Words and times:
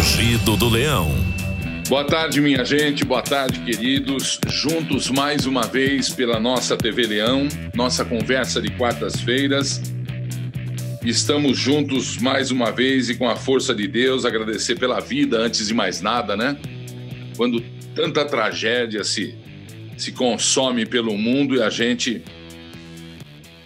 Rugido 0.00 0.56
do 0.56 0.70
Leão. 0.70 1.10
Boa 1.86 2.04
tarde, 2.04 2.40
minha 2.40 2.64
gente, 2.64 3.04
boa 3.04 3.20
tarde, 3.20 3.60
queridos. 3.60 4.40
Juntos 4.48 5.10
mais 5.10 5.44
uma 5.44 5.66
vez 5.66 6.08
pela 6.08 6.40
nossa 6.40 6.74
TV 6.74 7.06
Leão, 7.06 7.46
nossa 7.74 8.02
conversa 8.02 8.62
de 8.62 8.70
quartas-feiras. 8.70 9.82
Estamos 11.04 11.58
juntos 11.58 12.16
mais 12.16 12.50
uma 12.50 12.72
vez 12.72 13.10
e 13.10 13.14
com 13.14 13.28
a 13.28 13.36
força 13.36 13.74
de 13.74 13.86
Deus, 13.86 14.24
agradecer 14.24 14.78
pela 14.78 15.00
vida 15.00 15.38
antes 15.38 15.66
de 15.68 15.74
mais 15.74 16.00
nada, 16.00 16.34
né? 16.34 16.56
Quando 17.36 17.62
tanta 17.94 18.24
tragédia 18.24 19.04
se, 19.04 19.34
se 19.98 20.12
consome 20.12 20.86
pelo 20.86 21.14
mundo 21.18 21.56
e 21.56 21.62
a 21.62 21.68
gente 21.68 22.22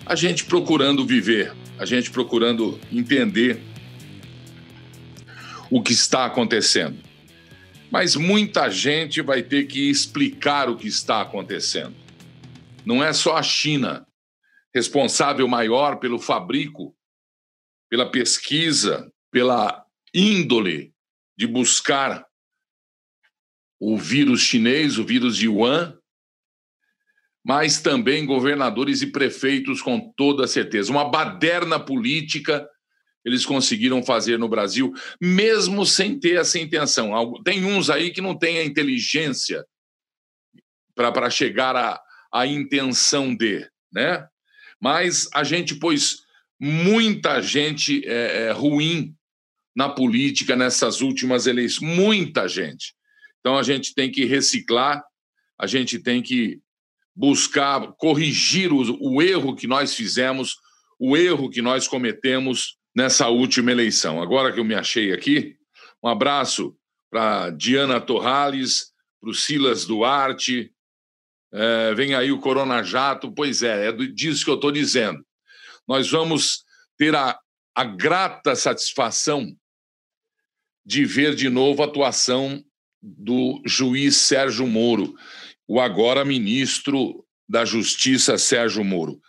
a 0.05 0.16
gente 0.16 0.45
procurando 0.46 1.07
viver, 1.07 1.53
a 1.79 1.87
gente 1.87 2.11
procurando 2.11 2.80
entender 2.93 3.62
o 5.75 5.82
que 5.82 5.93
está 5.93 6.25
acontecendo. 6.25 7.02
Mas 7.91 8.15
muita 8.15 8.70
gente 8.70 9.20
vai 9.20 9.42
ter 9.42 9.66
que 9.66 9.91
explicar 9.91 10.70
o 10.70 10.77
que 10.77 10.87
está 10.87 11.20
acontecendo. 11.20 11.96
Não 12.87 13.02
é 13.02 13.12
só 13.12 13.37
a 13.37 13.42
China 13.42 14.06
responsável 14.73 15.48
maior 15.48 15.96
pelo 15.96 16.20
fabrico, 16.20 16.96
pela 17.91 18.09
pesquisa, 18.09 19.12
pela 19.32 19.84
índole 20.15 20.95
de 21.37 21.45
buscar 21.45 22.24
o 23.80 23.98
vírus 23.98 24.43
chinês, 24.43 24.96
o 24.96 25.04
vírus 25.04 25.37
de 25.37 25.48
Wuhan, 25.48 25.98
mas 27.45 27.82
também 27.82 28.24
governadores 28.24 29.02
e 29.02 29.09
prefeitos 29.09 29.82
com 29.82 30.12
toda 30.16 30.46
certeza. 30.46 30.93
Uma 30.93 31.10
baderna 31.10 31.80
política 31.80 32.65
eles 33.24 33.46
conseguiram 33.46 34.02
fazer 34.02 34.38
no 34.38 34.48
Brasil, 34.48 34.92
mesmo 35.20 35.87
sem 35.87 36.19
ter 36.19 36.38
essa 36.38 36.59
intenção. 36.59 37.42
Tem 37.42 37.65
uns 37.65 37.88
aí 37.88 38.10
que 38.10 38.20
não 38.20 38.37
têm 38.37 38.59
a 38.59 38.65
inteligência 38.65 39.65
para 40.95 41.30
chegar 41.30 41.74
à, 41.74 42.01
à 42.32 42.46
intenção 42.46 43.34
de, 43.34 43.66
né? 43.93 44.26
Mas 44.80 45.29
a 45.32 45.43
gente 45.43 45.76
pôs 45.76 46.18
muita 46.60 47.40
gente 47.40 48.07
é, 48.07 48.46
é, 48.46 48.51
ruim 48.52 49.15
na 49.74 49.88
política 49.88 50.54
nessas 50.54 51.01
últimas 51.01 51.46
eleições, 51.46 51.96
muita 51.96 52.46
gente. 52.46 52.95
Então 53.40 53.59
a 53.59 53.62
gente 53.62 53.95
tem 53.95 54.10
que 54.10 54.24
reciclar, 54.24 55.02
a 55.59 55.66
gente 55.66 55.99
tem 55.99 56.23
que 56.23 56.60
buscar 57.16 57.93
corrigir 57.99 58.73
o, 58.73 58.82
o 59.01 59.23
erro 59.23 59.56
que 59.56 59.66
nós 59.66 59.95
fizemos, 59.95 60.56
o 60.99 61.16
erro 61.16 61.51
que 61.51 61.62
nós 61.62 61.88
cometemos 61.88 62.77
nessa 62.95 63.28
última 63.28 63.73
eleição. 63.73 64.22
Agora 64.22 64.53
que 64.53 64.60
eu 64.60 64.64
me 64.64 64.75
achei 64.75 65.12
aqui, 65.12 65.56
um 66.03 66.09
abraço 66.09 66.76
para 67.10 67.50
Diana 67.50 68.00
Torrales, 68.00 68.92
para 69.20 69.31
o 69.31 69.34
Silas 69.34 69.84
Duarte. 69.84 70.72
É, 71.53 71.94
vem 71.94 72.15
aí 72.15 72.31
o 72.31 72.41
Corona 72.41 72.82
Jato. 72.82 73.32
Pois 73.32 73.62
é, 73.62 73.88
é 73.88 73.92
disso 73.92 74.44
que 74.44 74.50
eu 74.50 74.56
estou 74.56 74.70
dizendo. 74.70 75.25
Nós 75.87 76.10
vamos 76.10 76.65
ter 76.97 77.15
a, 77.15 77.38
a 77.75 77.84
grata 77.84 78.54
satisfação 78.54 79.54
de 80.84 81.04
ver 81.04 81.34
de 81.34 81.48
novo 81.48 81.82
a 81.82 81.87
atuação 81.87 82.62
do 83.03 83.62
juiz 83.66 84.16
Sérgio 84.16 84.66
Moro, 84.66 85.15
o 85.66 85.81
agora 85.81 86.25
ministro 86.25 87.25
da 87.48 87.65
Justiça 87.65 88.38
Sérgio 88.38 88.84
Moro, 88.84 89.20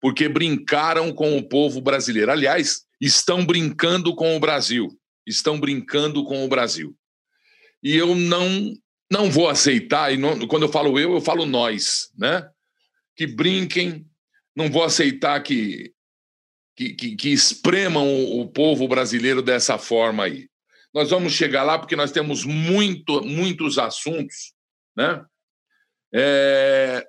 porque 0.00 0.28
brincaram 0.28 1.12
com 1.12 1.36
o 1.36 1.42
povo 1.42 1.80
brasileiro. 1.80 2.30
Aliás, 2.30 2.84
estão 3.00 3.44
brincando 3.44 4.14
com 4.14 4.36
o 4.36 4.40
Brasil. 4.40 4.88
Estão 5.26 5.60
brincando 5.60 6.24
com 6.24 6.44
o 6.44 6.48
Brasil. 6.48 6.96
E 7.82 7.96
eu 7.96 8.14
não 8.14 8.72
não 9.12 9.28
vou 9.28 9.48
aceitar, 9.48 10.14
e 10.14 10.16
não, 10.16 10.46
quando 10.46 10.62
eu 10.62 10.68
falo 10.68 10.96
eu, 10.96 11.14
eu 11.14 11.20
falo 11.20 11.44
nós, 11.44 12.12
né? 12.16 12.48
Que 13.16 13.26
brinquem, 13.26 14.06
não 14.54 14.70
vou 14.70 14.84
aceitar 14.84 15.42
que, 15.42 15.92
que, 16.76 16.94
que, 16.94 17.16
que 17.16 17.32
espremam 17.32 18.06
o, 18.06 18.42
o 18.42 18.48
povo 18.48 18.86
brasileiro 18.86 19.42
dessa 19.42 19.76
forma 19.78 20.24
aí. 20.24 20.48
Nós 20.94 21.10
vamos 21.10 21.32
chegar 21.32 21.64
lá 21.64 21.76
porque 21.78 21.96
nós 21.96 22.12
temos 22.12 22.44
muito, 22.44 23.20
muitos 23.22 23.78
assuntos, 23.78 24.54
né? 24.96 25.24
É... 26.14 27.06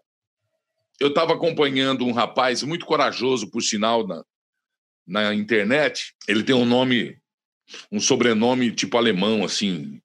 Eu 1.02 1.08
estava 1.08 1.34
acompanhando 1.34 2.06
um 2.06 2.12
rapaz 2.12 2.62
muito 2.62 2.86
corajoso, 2.86 3.50
por 3.50 3.64
sinal, 3.64 4.06
na, 4.06 4.24
na 5.08 5.34
internet, 5.34 6.14
ele 6.28 6.44
tem 6.44 6.54
um 6.54 6.64
nome, 6.64 7.20
um 7.92 8.00
sobrenome 8.00 8.72
tipo 8.72 9.00
alemão, 9.00 9.44
assim. 9.44 10.00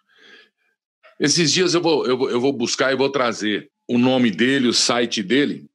Esses 1.20 1.52
dias 1.52 1.74
eu 1.74 1.82
vou, 1.82 2.06
eu 2.06 2.16
vou, 2.16 2.30
eu 2.30 2.40
vou 2.40 2.50
buscar 2.50 2.94
e 2.94 2.96
vou 2.96 3.10
trazer 3.10 3.70
o 3.86 3.98
nome 3.98 4.30
dele, 4.30 4.68
o 4.68 4.72
site 4.72 5.22
dele, 5.22 5.68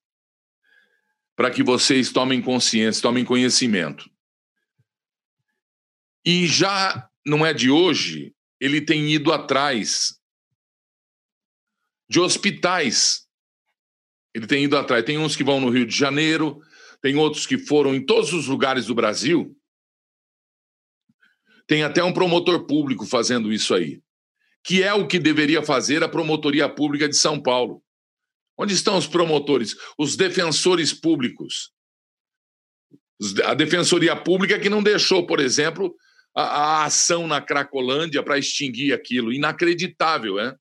para 1.35 1.51
que 1.51 1.61
vocês 1.61 2.11
tomem 2.11 2.41
consciência, 2.41 3.03
tomem 3.03 3.23
conhecimento. 3.23 4.09
E 6.25 6.47
já 6.47 7.07
não 7.23 7.45
é 7.45 7.53
de 7.53 7.69
hoje, 7.69 8.33
ele 8.59 8.81
tem 8.81 9.07
ido 9.11 9.31
atrás 9.31 10.19
de 12.09 12.19
hospitais. 12.19 13.27
Ele 14.33 14.47
tem 14.47 14.63
ido 14.63 14.77
atrás. 14.77 15.03
Tem 15.03 15.17
uns 15.17 15.35
que 15.35 15.43
vão 15.43 15.59
no 15.59 15.69
Rio 15.69 15.85
de 15.85 15.95
Janeiro, 15.95 16.61
tem 17.01 17.15
outros 17.15 17.45
que 17.45 17.57
foram 17.57 17.93
em 17.95 18.05
todos 18.05 18.33
os 18.33 18.47
lugares 18.47 18.85
do 18.85 18.95
Brasil. 18.95 19.55
Tem 21.67 21.83
até 21.83 22.03
um 22.03 22.13
promotor 22.13 22.65
público 22.65 23.05
fazendo 23.05 23.51
isso 23.51 23.73
aí, 23.73 24.01
que 24.63 24.83
é 24.83 24.93
o 24.93 25.07
que 25.07 25.19
deveria 25.19 25.63
fazer 25.63 26.03
a 26.03 26.09
Promotoria 26.09 26.67
Pública 26.67 27.07
de 27.07 27.15
São 27.15 27.41
Paulo. 27.41 27.81
Onde 28.57 28.73
estão 28.73 28.97
os 28.97 29.07
promotores, 29.07 29.75
os 29.97 30.15
defensores 30.15 30.93
públicos? 30.93 31.71
A 33.45 33.53
Defensoria 33.53 34.15
Pública 34.15 34.59
que 34.59 34.69
não 34.69 34.83
deixou, 34.83 35.25
por 35.25 35.39
exemplo, 35.39 35.95
a, 36.35 36.43
a 36.43 36.85
ação 36.85 37.27
na 37.27 37.39
Cracolândia 37.39 38.21
para 38.23 38.37
extinguir 38.37 38.93
aquilo. 38.93 39.31
Inacreditável, 39.31 40.39
é? 40.39 40.55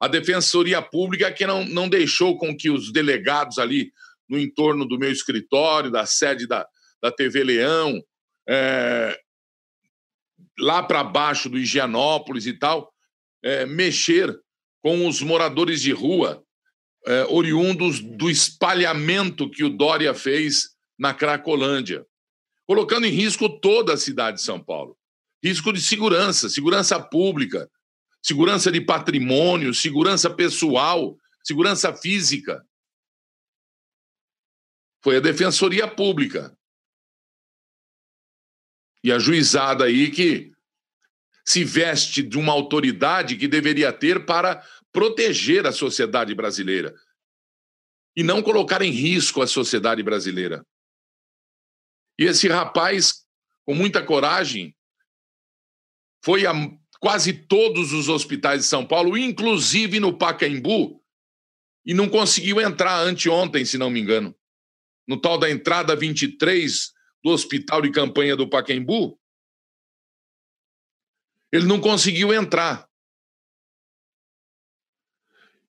A 0.00 0.06
Defensoria 0.06 0.80
Pública 0.80 1.32
que 1.32 1.46
não, 1.46 1.64
não 1.64 1.88
deixou 1.88 2.38
com 2.38 2.56
que 2.56 2.70
os 2.70 2.92
delegados 2.92 3.58
ali 3.58 3.92
no 4.28 4.38
entorno 4.38 4.86
do 4.86 4.98
meu 4.98 5.10
escritório, 5.10 5.90
da 5.90 6.06
sede 6.06 6.46
da, 6.46 6.66
da 7.02 7.10
TV 7.10 7.42
Leão, 7.42 8.02
é, 8.48 9.18
lá 10.58 10.82
para 10.82 11.02
baixo 11.02 11.48
do 11.48 11.58
Higienópolis 11.58 12.46
e 12.46 12.52
tal, 12.52 12.92
é, 13.42 13.64
mexer 13.66 14.38
com 14.82 15.06
os 15.06 15.20
moradores 15.20 15.80
de 15.80 15.92
rua, 15.92 16.42
é, 17.06 17.24
oriundos 17.24 18.00
do 18.00 18.30
espalhamento 18.30 19.50
que 19.50 19.64
o 19.64 19.70
Dória 19.70 20.14
fez 20.14 20.70
na 20.98 21.14
Cracolândia, 21.14 22.04
colocando 22.66 23.06
em 23.06 23.10
risco 23.10 23.48
toda 23.48 23.94
a 23.94 23.96
cidade 23.96 24.38
de 24.38 24.42
São 24.42 24.62
Paulo. 24.62 24.96
Risco 25.42 25.72
de 25.72 25.80
segurança, 25.80 26.48
segurança 26.48 27.00
pública, 27.00 27.70
segurança 28.22 28.70
de 28.70 28.80
patrimônio, 28.80 29.74
segurança 29.74 30.28
pessoal, 30.28 31.16
segurança 31.42 31.94
física. 31.94 32.64
Foi 35.02 35.16
a 35.16 35.20
Defensoria 35.20 35.88
Pública. 35.88 36.56
E 39.02 39.12
a 39.12 39.18
juizada 39.18 39.84
aí 39.84 40.10
que 40.10 40.52
se 41.46 41.64
veste 41.64 42.22
de 42.22 42.36
uma 42.36 42.52
autoridade 42.52 43.36
que 43.36 43.48
deveria 43.48 43.92
ter 43.92 44.26
para 44.26 44.62
proteger 44.92 45.66
a 45.66 45.72
sociedade 45.72 46.34
brasileira 46.34 46.94
e 48.14 48.22
não 48.22 48.42
colocar 48.42 48.82
em 48.82 48.90
risco 48.90 49.40
a 49.40 49.46
sociedade 49.46 50.02
brasileira. 50.02 50.66
E 52.18 52.24
esse 52.24 52.48
rapaz, 52.48 53.24
com 53.64 53.74
muita 53.74 54.04
coragem, 54.04 54.76
foi 56.22 56.44
a 56.44 56.52
quase 57.00 57.32
todos 57.32 57.92
os 57.92 58.08
hospitais 58.08 58.62
de 58.62 58.66
São 58.66 58.84
Paulo, 58.86 59.16
inclusive 59.16 60.00
no 60.00 60.16
Pacaembu, 60.16 61.02
e 61.84 61.94
não 61.94 62.08
conseguiu 62.08 62.60
entrar 62.60 63.00
anteontem, 63.00 63.64
se 63.64 63.78
não 63.78 63.90
me 63.90 64.00
engano 64.00 64.34
no 65.08 65.18
tal 65.18 65.38
da 65.38 65.50
entrada 65.50 65.96
23 65.96 66.92
do 67.24 67.30
hospital 67.30 67.80
de 67.80 67.90
campanha 67.90 68.36
do 68.36 68.46
Paquembu, 68.46 69.18
ele 71.50 71.64
não 71.64 71.80
conseguiu 71.80 72.32
entrar. 72.34 72.86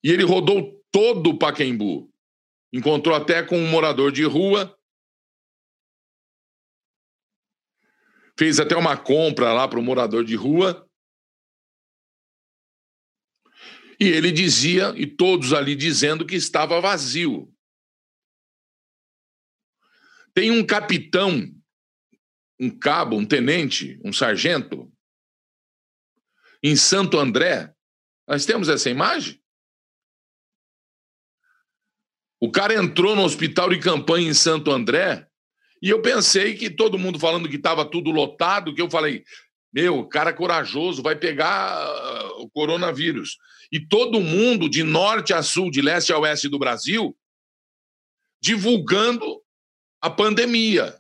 E 0.04 0.12
ele 0.12 0.24
rodou 0.24 0.84
todo 0.92 1.30
o 1.30 1.40
Paquembu. 1.40 2.14
Encontrou 2.72 3.16
até 3.16 3.42
com 3.42 3.58
um 3.58 3.68
morador 3.68 4.12
de 4.12 4.26
rua. 4.26 4.78
Fez 8.38 8.60
até 8.60 8.76
uma 8.76 8.98
compra 8.98 9.54
lá 9.54 9.68
para 9.68 9.80
o 9.80 9.84
morador 9.84 10.26
de 10.26 10.36
rua. 10.36 10.89
E 14.00 14.08
ele 14.08 14.32
dizia, 14.32 14.94
e 14.96 15.06
todos 15.06 15.52
ali 15.52 15.76
dizendo 15.76 16.26
que 16.26 16.36
estava 16.36 16.80
vazio. 16.80 17.54
Tem 20.34 20.52
um 20.52 20.66
capitão, 20.66 21.54
um 22.60 22.70
cabo, 22.70 23.18
um 23.18 23.26
tenente, 23.26 24.00
um 24.06 24.14
sargento, 24.14 24.90
em 26.64 26.76
Santo 26.76 27.18
André. 27.18 27.74
Nós 28.28 28.46
temos 28.46 28.70
essa 28.70 28.90
imagem? 28.90 29.42
O 32.40 32.50
cara 32.50 32.74
entrou 32.74 33.16
no 33.16 33.24
hospital 33.24 33.70
de 33.70 33.80
campanha 33.80 34.30
em 34.30 34.34
Santo 34.34 34.72
André 34.72 35.28
e 35.82 35.90
eu 35.90 36.02
pensei 36.02 36.56
que 36.56 36.70
todo 36.70 37.00
mundo 37.00 37.20
falando 37.20 37.50
que 37.50 37.56
estava 37.56 37.90
tudo 37.90 38.12
lotado, 38.12 38.74
que 38.74 38.82
eu 38.82 38.90
falei, 38.90 39.24
meu, 39.74 40.08
cara 40.08 40.34
corajoso, 40.34 41.02
vai 41.02 41.16
pegar 41.16 41.74
ah, 41.74 42.32
o 42.38 42.50
coronavírus. 42.50 43.38
E 43.72 43.80
todo 43.80 44.22
mundo, 44.22 44.70
de 44.70 44.84
norte 44.84 45.34
a 45.34 45.44
sul, 45.44 45.70
de 45.70 45.82
leste 45.82 46.12
a 46.12 46.18
oeste 46.18 46.50
do 46.50 46.58
Brasil, 46.58 47.18
divulgando 48.42 49.44
a 50.02 50.10
pandemia, 50.10 51.00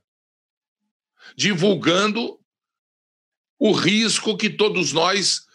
divulgando 1.36 2.40
o 3.58 3.72
risco 3.72 4.38
que 4.38 4.50
todos 4.50 4.94
nós 4.94 5.48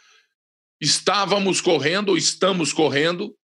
estávamos 0.80 1.60
correndo 1.60 2.10
ou 2.10 2.16
estamos 2.16 2.72
correndo 2.72 3.36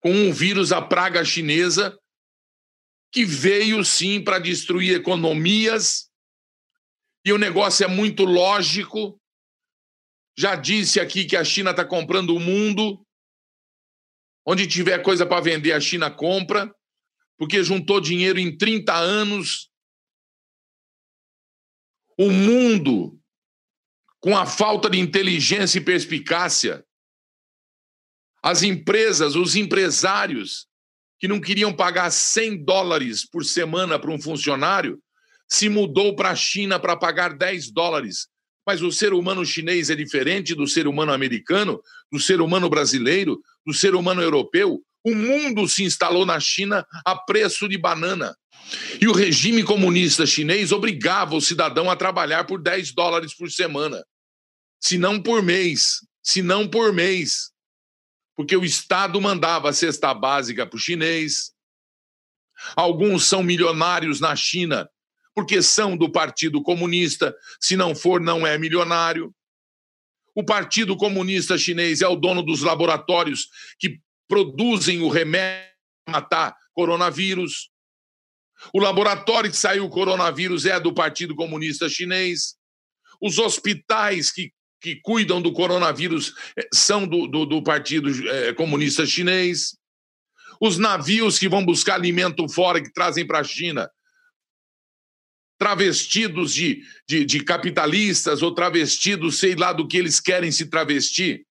com 0.00 0.12
um 0.12 0.32
vírus, 0.32 0.72
a 0.72 0.82
praga 0.82 1.24
chinesa, 1.24 1.96
que 3.12 3.24
veio 3.24 3.84
sim 3.84 4.22
para 4.22 4.38
destruir 4.38 4.96
economias, 4.96 6.10
e 7.24 7.32
o 7.32 7.38
negócio 7.38 7.84
é 7.84 7.88
muito 7.88 8.24
lógico. 8.24 9.20
Já 10.36 10.54
disse 10.56 10.98
aqui 10.98 11.24
que 11.24 11.36
a 11.36 11.44
China 11.44 11.70
está 11.70 11.84
comprando 11.84 12.34
o 12.34 12.40
mundo. 12.40 13.04
Onde 14.46 14.66
tiver 14.66 14.98
coisa 15.02 15.24
para 15.24 15.40
vender, 15.40 15.72
a 15.72 15.80
China 15.80 16.10
compra, 16.10 16.74
porque 17.38 17.62
juntou 17.62 18.00
dinheiro 18.00 18.38
em 18.38 18.56
30 18.56 18.92
anos. 18.94 19.70
O 22.18 22.30
mundo, 22.30 23.20
com 24.20 24.36
a 24.36 24.46
falta 24.46 24.90
de 24.90 24.98
inteligência 24.98 25.78
e 25.78 25.84
perspicácia, 25.84 26.84
as 28.42 28.62
empresas, 28.62 29.36
os 29.36 29.54
empresários 29.54 30.66
que 31.20 31.28
não 31.28 31.40
queriam 31.40 31.72
pagar 31.72 32.10
100 32.10 32.64
dólares 32.64 33.24
por 33.24 33.44
semana 33.44 33.96
para 33.96 34.10
um 34.10 34.20
funcionário, 34.20 35.00
se 35.48 35.68
mudou 35.68 36.16
para 36.16 36.30
a 36.30 36.34
China 36.36 36.80
para 36.80 36.96
pagar 36.96 37.36
10 37.36 37.70
dólares. 37.70 38.28
Mas 38.66 38.82
o 38.82 38.92
ser 38.92 39.12
humano 39.12 39.44
chinês 39.44 39.90
é 39.90 39.94
diferente 39.94 40.54
do 40.54 40.66
ser 40.66 40.86
humano 40.86 41.12
americano, 41.12 41.82
do 42.10 42.20
ser 42.20 42.40
humano 42.40 42.68
brasileiro, 42.68 43.42
do 43.66 43.74
ser 43.74 43.94
humano 43.94 44.22
europeu. 44.22 44.80
O 45.04 45.14
mundo 45.14 45.66
se 45.68 45.82
instalou 45.82 46.24
na 46.24 46.38
China 46.38 46.86
a 47.04 47.16
preço 47.16 47.68
de 47.68 47.76
banana. 47.76 48.36
E 49.00 49.08
o 49.08 49.12
regime 49.12 49.64
comunista 49.64 50.24
chinês 50.24 50.70
obrigava 50.70 51.34
o 51.34 51.40
cidadão 51.40 51.90
a 51.90 51.96
trabalhar 51.96 52.44
por 52.44 52.62
10 52.62 52.92
dólares 52.92 53.34
por 53.34 53.50
semana. 53.50 54.04
Se 54.80 54.96
não 54.96 55.20
por 55.20 55.42
mês. 55.42 55.98
Se 56.22 56.40
não 56.40 56.68
por 56.68 56.92
mês 56.92 57.52
porque 58.34 58.56
o 58.56 58.64
Estado 58.64 59.20
mandava 59.20 59.70
a 59.70 59.72
cesta 59.72 60.12
básica 60.14 60.66
para 60.66 60.76
o 60.76 60.80
chinês. 60.80 61.52
Alguns 62.76 63.24
são 63.24 63.42
milionários 63.42 64.20
na 64.20 64.34
China 64.36 64.88
porque 65.34 65.62
são 65.62 65.96
do 65.96 66.10
Partido 66.10 66.62
Comunista, 66.62 67.34
se 67.60 67.76
não 67.76 67.94
for, 67.94 68.20
não 68.20 68.46
é 68.46 68.58
milionário. 68.58 69.34
O 70.34 70.44
Partido 70.44 70.96
Comunista 70.96 71.58
Chinês 71.58 72.00
é 72.00 72.08
o 72.08 72.16
dono 72.16 72.42
dos 72.42 72.62
laboratórios 72.62 73.48
que 73.78 74.00
produzem 74.28 75.00
o 75.00 75.08
remédio 75.08 75.70
para 76.04 76.20
matar 76.20 76.56
coronavírus. 76.72 77.70
O 78.72 78.78
laboratório 78.78 79.50
que 79.50 79.56
saiu 79.56 79.84
o 79.84 79.90
coronavírus 79.90 80.64
é 80.64 80.78
do 80.78 80.94
Partido 80.94 81.34
Comunista 81.34 81.88
Chinês. 81.88 82.56
Os 83.20 83.38
hospitais 83.38 84.30
que 84.30 84.52
que 84.82 84.96
cuidam 84.96 85.40
do 85.40 85.52
coronavírus 85.52 86.34
eh, 86.58 86.68
são 86.74 87.06
do, 87.06 87.28
do, 87.28 87.46
do 87.46 87.62
Partido 87.62 88.10
é, 88.28 88.52
Comunista 88.52 89.06
Chinês. 89.06 89.76
Os 90.60 90.76
navios 90.76 91.38
que 91.38 91.48
vão 91.48 91.64
buscar 91.64 91.94
alimento 91.94 92.48
fora, 92.48 92.82
que 92.82 92.92
trazem 92.92 93.24
para 93.24 93.38
a 93.38 93.44
China, 93.44 93.88
travestidos 95.62 96.52
de, 96.52 96.82
de, 97.06 97.24
de, 97.24 97.44
capitalistas 97.44 98.42
ou 98.42 98.52
travestidos, 98.52 99.38
sei 99.38 99.54
lá 99.54 99.72
do 99.72 99.86
que 99.86 99.96
eles 99.96 100.18
querem 100.18 100.50
se 100.50 100.66
travestir, 100.66 101.46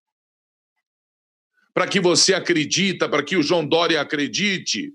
para 1.73 1.87
que 1.87 1.97
você 2.01 2.33
acredita, 2.33 3.07
para 3.07 3.23
que 3.23 3.37
o 3.37 3.41
João 3.41 3.65
Dória 3.65 4.01
acredite, 4.01 4.93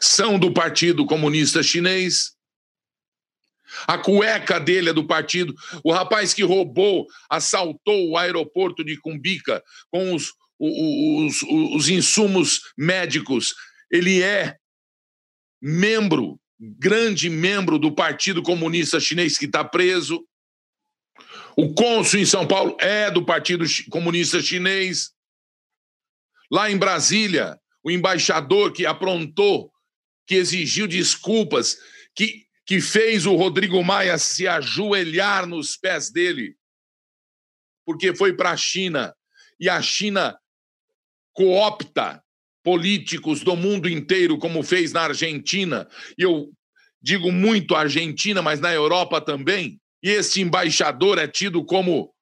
são 0.00 0.38
do 0.38 0.50
Partido 0.50 1.04
Comunista 1.04 1.62
Chinês. 1.62 2.32
A 3.86 3.98
cueca 3.98 4.58
dele 4.58 4.88
é 4.88 4.94
do 4.94 5.06
partido. 5.06 5.54
O 5.84 5.92
rapaz 5.92 6.32
que 6.32 6.42
roubou, 6.42 7.06
assaltou 7.28 8.08
o 8.08 8.16
aeroporto 8.16 8.82
de 8.82 8.96
Cumbica 8.96 9.62
com 9.90 10.14
os, 10.14 10.32
os, 10.58 11.42
os, 11.42 11.74
os 11.76 11.88
insumos 11.90 12.62
médicos, 12.78 13.54
ele 13.90 14.22
é 14.22 14.56
membro, 15.60 16.40
grande 16.58 17.30
membro 17.30 17.78
do 17.78 17.92
Partido 17.92 18.42
Comunista 18.42 18.98
Chinês 18.98 19.38
que 19.38 19.46
está 19.46 19.64
preso. 19.64 20.26
O 21.56 21.74
cônsul 21.74 22.20
em 22.20 22.24
São 22.24 22.46
Paulo 22.46 22.76
é 22.80 23.10
do 23.10 23.24
Partido 23.24 23.64
Comunista 23.90 24.40
Chinês. 24.40 25.12
Lá 26.50 26.70
em 26.70 26.78
Brasília, 26.78 27.58
o 27.82 27.90
embaixador 27.90 28.72
que 28.72 28.86
aprontou, 28.86 29.72
que 30.26 30.34
exigiu 30.34 30.86
desculpas, 30.86 31.76
que 32.14 32.48
que 32.68 32.82
fez 32.82 33.24
o 33.24 33.34
Rodrigo 33.34 33.82
Maia 33.82 34.18
se 34.18 34.46
ajoelhar 34.46 35.46
nos 35.46 35.74
pés 35.74 36.10
dele, 36.10 36.54
porque 37.82 38.14
foi 38.14 38.34
para 38.34 38.50
a 38.50 38.56
China 38.58 39.16
e 39.58 39.70
a 39.70 39.80
China 39.80 40.38
coopta 41.32 42.22
políticos 42.68 43.40
do 43.40 43.56
mundo 43.56 43.88
inteiro, 43.88 44.36
como 44.36 44.62
fez 44.62 44.92
na 44.92 45.04
Argentina. 45.04 45.88
E 46.18 46.22
eu 46.22 46.50
digo 47.00 47.32
muito 47.32 47.74
Argentina, 47.74 48.42
mas 48.42 48.60
na 48.60 48.70
Europa 48.74 49.22
também. 49.22 49.80
E 50.02 50.10
esse 50.10 50.42
embaixador 50.42 51.16
é 51.16 51.26
tido 51.26 51.64
como 51.64 52.12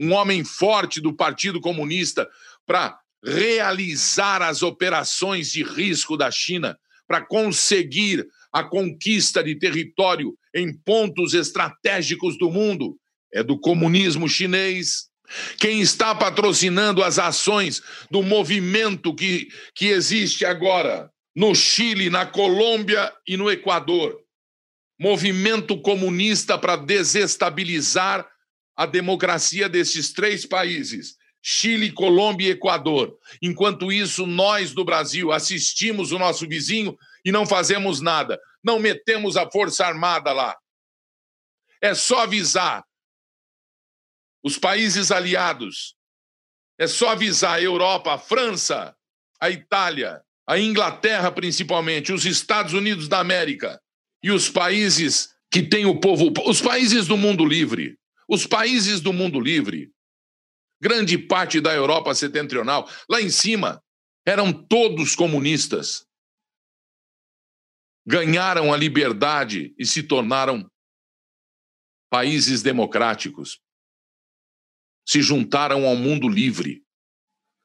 um 0.00 0.12
homem 0.12 0.42
forte 0.42 1.00
do 1.00 1.14
Partido 1.14 1.60
Comunista 1.60 2.28
para 2.66 2.98
realizar 3.24 4.42
as 4.42 4.64
operações 4.64 5.52
de 5.52 5.62
risco 5.62 6.16
da 6.16 6.32
China, 6.32 6.76
para 7.06 7.24
conseguir 7.24 8.26
a 8.52 8.64
conquista 8.64 9.40
de 9.40 9.54
território 9.54 10.36
em 10.52 10.76
pontos 10.76 11.32
estratégicos 11.32 12.36
do 12.36 12.50
mundo 12.50 12.98
é 13.32 13.44
do 13.44 13.56
comunismo 13.56 14.28
chinês. 14.28 15.11
Quem 15.58 15.80
está 15.80 16.14
patrocinando 16.14 17.02
as 17.02 17.18
ações 17.18 17.82
do 18.10 18.22
movimento 18.22 19.14
que, 19.14 19.48
que 19.74 19.86
existe 19.86 20.44
agora 20.44 21.10
no 21.34 21.54
Chile, 21.54 22.10
na 22.10 22.26
Colômbia 22.26 23.12
e 23.26 23.36
no 23.36 23.50
Equador 23.50 24.22
movimento 25.02 25.76
comunista 25.82 26.56
para 26.56 26.76
desestabilizar 26.76 28.24
a 28.76 28.86
democracia 28.86 29.68
desses 29.68 30.12
três 30.12 30.46
países. 30.46 31.16
Chile, 31.42 31.90
Colômbia 31.90 32.46
e 32.46 32.50
Equador. 32.52 33.18
Enquanto 33.42 33.90
isso, 33.90 34.28
nós 34.28 34.72
do 34.72 34.84
Brasil 34.84 35.32
assistimos 35.32 36.12
o 36.12 36.20
nosso 36.20 36.46
vizinho 36.46 36.96
e 37.24 37.32
não 37.32 37.44
fazemos 37.44 38.00
nada. 38.00 38.40
Não 38.62 38.78
metemos 38.78 39.36
a 39.36 39.50
Força 39.50 39.84
Armada 39.84 40.32
lá. 40.32 40.56
É 41.80 41.94
só 41.94 42.20
avisar 42.20 42.84
os 44.42 44.58
países 44.58 45.10
aliados. 45.10 45.94
É 46.78 46.86
só 46.86 47.10
avisar 47.10 47.58
a 47.58 47.62
Europa, 47.62 48.14
a 48.14 48.18
França, 48.18 48.96
a 49.40 49.50
Itália, 49.50 50.22
a 50.46 50.58
Inglaterra 50.58 51.30
principalmente, 51.30 52.12
os 52.12 52.24
Estados 52.24 52.72
Unidos 52.72 53.08
da 53.08 53.20
América 53.20 53.80
e 54.22 54.30
os 54.30 54.48
países 54.48 55.34
que 55.50 55.62
têm 55.62 55.86
o 55.86 56.00
povo, 56.00 56.32
os 56.46 56.60
países 56.60 57.06
do 57.06 57.16
mundo 57.16 57.44
livre, 57.44 57.98
os 58.28 58.46
países 58.46 59.00
do 59.00 59.12
mundo 59.12 59.38
livre, 59.38 59.90
grande 60.80 61.18
parte 61.18 61.60
da 61.60 61.72
Europa 61.74 62.14
setentrional, 62.14 62.88
lá 63.08 63.20
em 63.20 63.30
cima, 63.30 63.82
eram 64.26 64.52
todos 64.52 65.14
comunistas 65.14 66.06
ganharam 68.06 68.72
a 68.72 68.76
liberdade 68.76 69.74
e 69.78 69.86
se 69.86 70.02
tornaram 70.02 70.68
países 72.10 72.62
democráticos. 72.62 73.60
Se 75.06 75.22
juntaram 75.22 75.86
ao 75.86 75.96
mundo 75.96 76.28
livre. 76.28 76.82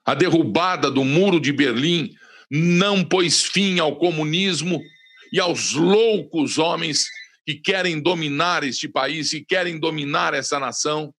A 0.05 0.13
derrubada 0.13 0.89
do 0.89 1.03
Muro 1.03 1.39
de 1.39 1.51
Berlim 1.51 2.13
não 2.49 3.03
pôs 3.03 3.43
fim 3.43 3.79
ao 3.79 3.97
comunismo 3.97 4.81
e 5.31 5.39
aos 5.39 5.73
loucos 5.73 6.57
homens 6.57 7.05
que 7.45 7.55
querem 7.55 8.01
dominar 8.01 8.63
este 8.63 8.87
país, 8.87 9.31
que 9.31 9.43
querem 9.43 9.79
dominar 9.79 10.33
essa 10.33 10.59
nação, 10.59 11.13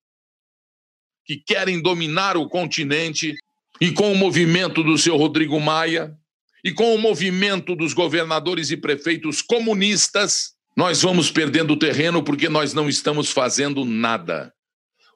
que 1.24 1.36
querem 1.36 1.80
dominar 1.80 2.36
o 2.36 2.48
continente. 2.48 3.34
E 3.80 3.92
com 3.92 4.12
o 4.12 4.16
movimento 4.16 4.82
do 4.82 4.98
seu 4.98 5.16
Rodrigo 5.16 5.60
Maia, 5.60 6.16
e 6.64 6.72
com 6.72 6.94
o 6.94 6.98
movimento 6.98 7.76
dos 7.76 7.92
governadores 7.92 8.70
e 8.70 8.76
prefeitos 8.76 9.40
comunistas, 9.40 10.54
nós 10.76 11.02
vamos 11.02 11.30
perdendo 11.30 11.78
terreno 11.78 12.22
porque 12.22 12.48
nós 12.48 12.74
não 12.74 12.88
estamos 12.88 13.30
fazendo 13.30 13.84
nada. 13.84 14.52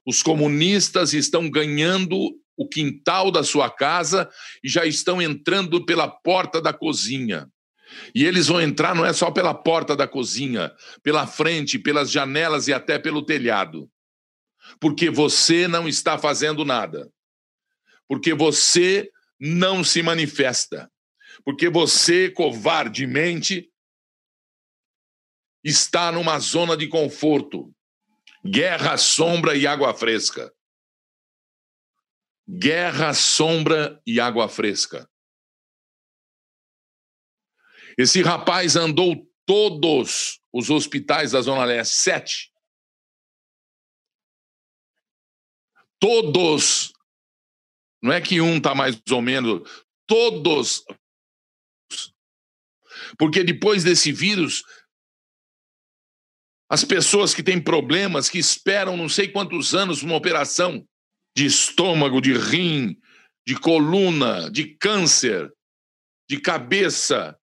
Os 0.06 0.22
comunistas 0.22 1.12
estão 1.12 1.48
ganhando 1.48 2.16
o 2.56 2.68
quintal 2.68 3.30
da 3.30 3.42
sua 3.42 3.70
casa 3.70 4.28
e 4.62 4.68
já 4.68 4.84
estão 4.84 5.20
entrando 5.22 5.84
pela 5.84 6.08
porta 6.08 6.60
da 6.60 6.72
cozinha. 6.72 7.48
E 8.14 8.24
eles 8.24 8.46
vão 8.46 8.60
entrar 8.60 8.94
não 8.94 9.04
é 9.04 9.12
só 9.12 9.30
pela 9.30 9.54
porta 9.54 9.94
da 9.94 10.08
cozinha, 10.08 10.72
pela 11.02 11.26
frente, 11.26 11.78
pelas 11.78 12.10
janelas 12.10 12.68
e 12.68 12.72
até 12.72 12.98
pelo 12.98 13.24
telhado. 13.24 13.90
Porque 14.80 15.10
você 15.10 15.68
não 15.68 15.88
está 15.88 16.18
fazendo 16.18 16.64
nada. 16.64 17.10
Porque 18.08 18.34
você 18.34 19.10
não 19.38 19.82
se 19.84 20.02
manifesta. 20.02 20.90
Porque 21.44 21.68
você 21.68 22.30
covardemente 22.30 23.68
está 25.64 26.12
numa 26.12 26.38
zona 26.38 26.76
de 26.76 26.86
conforto. 26.88 27.72
Guerra, 28.44 28.96
sombra 28.98 29.56
e 29.56 29.66
água 29.66 29.94
fresca. 29.94 30.52
Guerra, 32.48 33.14
sombra 33.14 34.00
e 34.06 34.18
água 34.18 34.48
fresca. 34.48 35.08
Esse 37.96 38.22
rapaz 38.22 38.74
andou 38.74 39.30
todos 39.46 40.40
os 40.52 40.70
hospitais 40.70 41.32
da 41.32 41.40
Zona 41.40 41.64
Leste, 41.64 41.94
sete. 41.94 42.52
Todos. 46.00 46.92
Não 48.02 48.12
é 48.12 48.20
que 48.20 48.40
um 48.40 48.56
está 48.56 48.74
mais 48.74 49.00
ou 49.10 49.22
menos. 49.22 49.86
Todos. 50.06 50.84
Porque 53.16 53.44
depois 53.44 53.84
desse 53.84 54.10
vírus, 54.10 54.64
as 56.72 56.84
pessoas 56.84 57.34
que 57.34 57.42
têm 57.42 57.60
problemas, 57.60 58.30
que 58.30 58.38
esperam 58.38 58.96
não 58.96 59.06
sei 59.06 59.28
quantos 59.28 59.74
anos 59.74 60.02
uma 60.02 60.16
operação 60.16 60.82
de 61.36 61.44
estômago, 61.44 62.18
de 62.18 62.32
rim, 62.32 62.96
de 63.46 63.54
coluna, 63.54 64.50
de 64.50 64.74
câncer, 64.76 65.52
de 66.26 66.40
cabeça, 66.40 67.38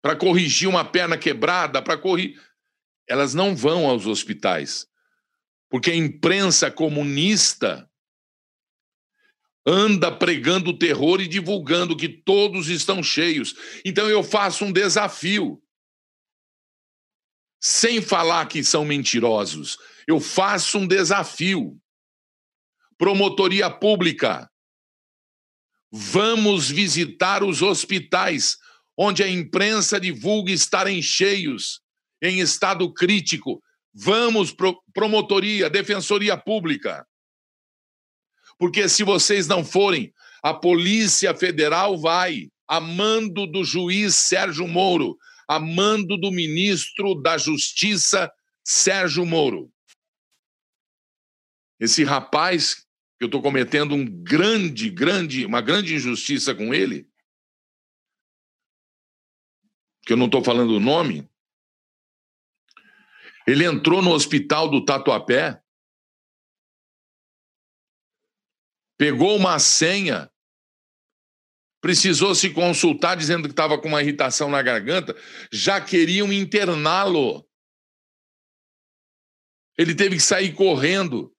para 0.00 0.16
corrigir 0.16 0.70
uma 0.70 0.86
perna 0.86 1.18
quebrada, 1.18 1.82
para 1.82 1.98
corrigir. 1.98 2.40
Elas 3.06 3.34
não 3.34 3.54
vão 3.54 3.86
aos 3.86 4.06
hospitais. 4.06 4.86
Porque 5.68 5.90
a 5.90 5.94
imprensa 5.94 6.70
comunista 6.70 7.86
anda 9.66 10.10
pregando 10.10 10.78
terror 10.78 11.20
e 11.20 11.28
divulgando 11.28 11.94
que 11.94 12.08
todos 12.08 12.70
estão 12.70 13.02
cheios. 13.02 13.54
Então 13.84 14.08
eu 14.08 14.22
faço 14.22 14.64
um 14.64 14.72
desafio. 14.72 15.62
Sem 17.60 18.00
falar 18.00 18.46
que 18.46 18.62
são 18.62 18.84
mentirosos, 18.84 19.78
eu 20.06 20.20
faço 20.20 20.78
um 20.78 20.86
desafio. 20.86 21.76
Promotoria 22.98 23.70
pública. 23.70 24.50
Vamos 25.90 26.70
visitar 26.70 27.42
os 27.42 27.62
hospitais 27.62 28.56
onde 28.96 29.22
a 29.22 29.28
imprensa 29.28 30.00
divulga 30.00 30.50
estarem 30.50 31.02
cheios, 31.02 31.82
em 32.22 32.40
estado 32.40 32.92
crítico. 32.92 33.62
Vamos, 33.92 34.52
pro, 34.52 34.80
promotoria, 34.92 35.68
defensoria 35.68 36.36
pública. 36.36 37.06
Porque 38.58 38.88
se 38.88 39.04
vocês 39.04 39.46
não 39.46 39.64
forem, 39.64 40.12
a 40.42 40.54
Polícia 40.54 41.34
Federal 41.34 41.98
vai, 41.98 42.48
a 42.66 42.80
mando 42.80 43.46
do 43.46 43.64
juiz 43.64 44.14
Sérgio 44.14 44.66
Moro, 44.66 45.16
a 45.48 45.58
mando 45.60 46.16
do 46.16 46.30
ministro 46.30 47.14
da 47.14 47.38
Justiça 47.38 48.32
Sérgio 48.64 49.24
Moro. 49.24 49.72
Esse 51.78 52.02
rapaz, 52.04 52.86
que 53.18 53.24
eu 53.24 53.26
estou 53.26 53.40
cometendo 53.40 53.94
um 53.94 54.04
grande, 54.04 54.90
grande, 54.90 55.44
uma 55.46 55.60
grande 55.60 55.94
injustiça 55.94 56.54
com 56.54 56.74
ele, 56.74 57.08
que 60.02 60.12
eu 60.12 60.16
não 60.16 60.26
estou 60.26 60.42
falando 60.42 60.70
o 60.70 60.80
nome, 60.80 61.28
ele 63.46 63.64
entrou 63.64 64.02
no 64.02 64.10
hospital 64.10 64.68
do 64.68 64.84
Tatuapé, 64.84 65.62
pegou 68.98 69.36
uma 69.36 69.58
senha, 69.58 70.32
precisou 71.80 72.34
se 72.34 72.50
consultar 72.50 73.16
dizendo 73.16 73.44
que 73.44 73.52
estava 73.52 73.78
com 73.78 73.88
uma 73.88 74.02
irritação 74.02 74.50
na 74.50 74.62
garganta, 74.62 75.14
já 75.52 75.80
queriam 75.80 76.32
interná-lo. 76.32 77.46
Ele 79.78 79.94
teve 79.94 80.16
que 80.16 80.22
sair 80.22 80.52
correndo. 80.52 81.32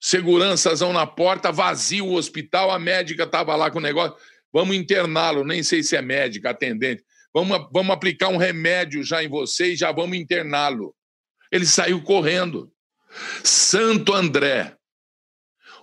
Seguranças 0.00 0.80
na 0.80 1.06
porta, 1.06 1.50
vazio 1.50 2.06
o 2.06 2.14
hospital, 2.14 2.70
a 2.70 2.78
médica 2.78 3.24
estava 3.24 3.56
lá 3.56 3.70
com 3.70 3.78
o 3.78 3.82
negócio. 3.82 4.16
Vamos 4.52 4.76
interná-lo, 4.76 5.44
nem 5.44 5.62
sei 5.62 5.82
se 5.82 5.96
é 5.96 6.02
médica, 6.02 6.50
atendente. 6.50 7.04
Vamos, 7.34 7.68
vamos 7.72 7.92
aplicar 7.92 8.28
um 8.28 8.36
remédio 8.36 9.02
já 9.02 9.22
em 9.22 9.28
você 9.28 9.72
e 9.72 9.76
já 9.76 9.90
vamos 9.90 10.16
interná-lo. 10.16 10.94
Ele 11.50 11.66
saiu 11.66 12.02
correndo. 12.02 12.72
Santo 13.42 14.14
André, 14.14 14.76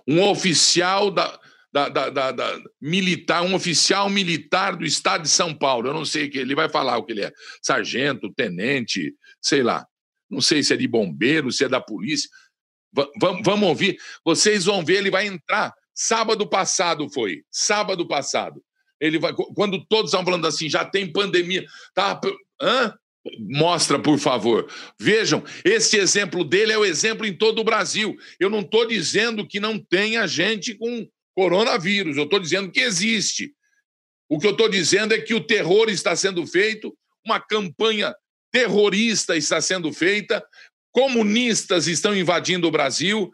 um 0.06 0.22
oficial 0.22 1.10
da, 1.10 1.38
da, 1.76 1.90
da, 1.90 2.08
da, 2.08 2.32
da, 2.32 2.60
militar, 2.80 3.42
um 3.42 3.54
oficial 3.54 4.08
militar 4.08 4.74
do 4.76 4.86
estado 4.86 5.24
de 5.24 5.28
São 5.28 5.54
Paulo. 5.54 5.88
Eu 5.88 5.92
não 5.92 6.06
sei 6.06 6.26
que 6.30 6.38
ele 6.38 6.54
vai 6.54 6.70
falar 6.70 6.96
o 6.96 7.04
que 7.04 7.12
ele 7.12 7.22
é. 7.22 7.32
Sargento, 7.60 8.32
tenente, 8.32 9.14
sei 9.42 9.62
lá. 9.62 9.86
Não 10.30 10.40
sei 10.40 10.62
se 10.62 10.72
é 10.72 10.76
de 10.76 10.88
bombeiro, 10.88 11.52
se 11.52 11.64
é 11.64 11.68
da 11.68 11.78
polícia. 11.78 12.30
V 12.94 13.06
vamos 13.44 13.68
ouvir. 13.68 13.98
Vocês 14.24 14.64
vão 14.64 14.82
ver, 14.82 14.96
ele 14.96 15.10
vai 15.10 15.26
entrar. 15.26 15.74
Sábado 15.94 16.48
passado 16.48 17.10
foi. 17.10 17.42
Sábado 17.50 18.08
passado. 18.08 18.62
Ele 18.98 19.18
vai, 19.18 19.34
quando 19.34 19.84
todos 19.86 20.10
estão 20.10 20.24
falando 20.24 20.46
assim, 20.46 20.70
já 20.70 20.82
tem 20.82 21.12
pandemia, 21.12 21.66
tá? 21.94 22.18
Hã? 22.58 22.94
Mostra, 23.38 23.98
por 23.98 24.18
favor. 24.18 24.66
Vejam, 24.98 25.44
esse 25.62 25.98
exemplo 25.98 26.42
dele 26.42 26.72
é 26.72 26.78
o 26.78 26.86
exemplo 26.86 27.26
em 27.26 27.36
todo 27.36 27.58
o 27.58 27.64
Brasil. 27.64 28.16
Eu 28.40 28.48
não 28.48 28.60
estou 28.60 28.86
dizendo 28.86 29.46
que 29.46 29.60
não 29.60 29.78
tenha 29.78 30.26
gente 30.26 30.74
com 30.74 31.06
coronavírus, 31.36 32.16
eu 32.16 32.24
estou 32.24 32.40
dizendo 32.40 32.72
que 32.72 32.80
existe. 32.80 33.54
O 34.26 34.38
que 34.38 34.46
eu 34.46 34.52
estou 34.52 34.70
dizendo 34.70 35.12
é 35.12 35.20
que 35.20 35.34
o 35.34 35.46
terror 35.46 35.90
está 35.90 36.16
sendo 36.16 36.46
feito, 36.46 36.96
uma 37.24 37.38
campanha 37.38 38.14
terrorista 38.50 39.36
está 39.36 39.60
sendo 39.60 39.92
feita, 39.92 40.42
comunistas 40.90 41.86
estão 41.86 42.16
invadindo 42.16 42.66
o 42.66 42.70
Brasil, 42.70 43.30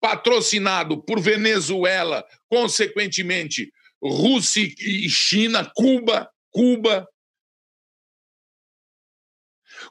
patrocinado 0.00 1.02
por 1.02 1.18
Venezuela, 1.18 2.24
consequentemente 2.48 3.72
Rússia 4.02 4.62
e 4.62 5.08
China, 5.08 5.70
Cuba, 5.74 6.30
Cuba. 6.50 7.08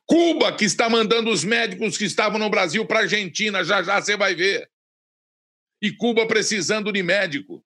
Cuba, 0.06 0.56
que 0.56 0.66
está 0.66 0.88
mandando 0.88 1.32
os 1.32 1.44
médicos 1.44 1.98
que 1.98 2.06
estavam 2.06 2.38
no 2.38 2.50
Brasil 2.50 2.86
para 2.86 3.00
a 3.00 3.02
Argentina, 3.04 3.64
já 3.64 3.82
já 3.82 4.00
você 4.00 4.16
vai 4.16 4.36
ver. 4.36 4.70
E 5.82 5.92
Cuba 5.96 6.28
precisando 6.28 6.92
de 6.92 7.02
médico. 7.02 7.64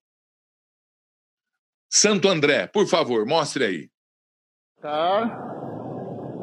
Santo 1.89 2.27
André, 2.27 2.67
por 2.67 2.88
favor, 2.88 3.25
mostre 3.25 3.65
aí. 3.65 3.89
Tá. 4.82 5.25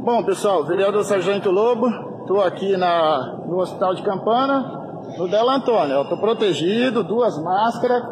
Bom, 0.03 0.25
pessoal, 0.25 0.67
vereador 0.67 1.05
Sargento 1.05 1.51
Lobo, 1.51 1.89
estou 2.21 2.41
aqui 2.41 2.77
na, 2.77 3.37
no 3.47 3.59
Hospital 3.59 3.95
de 3.95 4.03
Campana, 4.03 4.61
no 5.19 5.29
Dela 5.29 5.57
Antônio. 5.57 6.03
Estou 6.03 6.19
protegido, 6.19 7.05
duas 7.05 7.37
máscaras, 7.43 8.03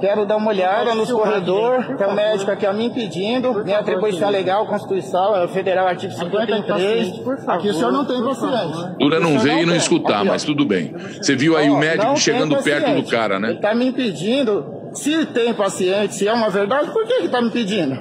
Quero 0.00 0.26
dar 0.26 0.36
uma 0.36 0.50
olhada 0.50 0.94
nos 0.94 1.10
corredores, 1.10 1.86
tem 1.96 2.06
um 2.06 2.14
médico 2.14 2.50
aqui 2.50 2.70
me 2.72 2.86
impedindo, 2.86 3.64
minha 3.64 3.78
atribuição 3.78 4.28
legal, 4.28 4.66
Constituição, 4.66 5.36
é 5.36 5.48
Federal, 5.48 5.86
artigo 5.86 6.12
53. 6.12 7.22
Aqui 7.46 7.68
o 7.68 7.74
senhor 7.74 7.92
não 7.92 8.04
tem 8.04 8.22
paciente. 8.22 8.98
Dura 8.98 9.20
não 9.20 9.38
veio 9.38 9.60
e 9.60 9.66
não 9.66 9.76
escutar, 9.76 10.18
aqui, 10.18 10.28
mas 10.28 10.44
tudo 10.44 10.64
bem. 10.64 10.94
Você 11.20 11.36
viu 11.36 11.56
aí 11.56 11.70
o 11.70 11.76
médico 11.76 12.16
chegando 12.16 12.56
perto 12.62 12.94
do 12.94 13.08
cara, 13.08 13.38
né? 13.38 13.48
Ele 13.48 13.56
está 13.56 13.74
me 13.74 13.86
impedindo, 13.86 14.90
se 14.92 15.26
tem 15.26 15.54
paciente, 15.54 16.14
se 16.14 16.26
é 16.26 16.32
uma 16.32 16.50
verdade, 16.50 16.90
por 16.90 17.06
que 17.06 17.12
ele 17.12 17.26
está 17.26 17.40
me 17.40 17.48
impedindo? 17.48 17.94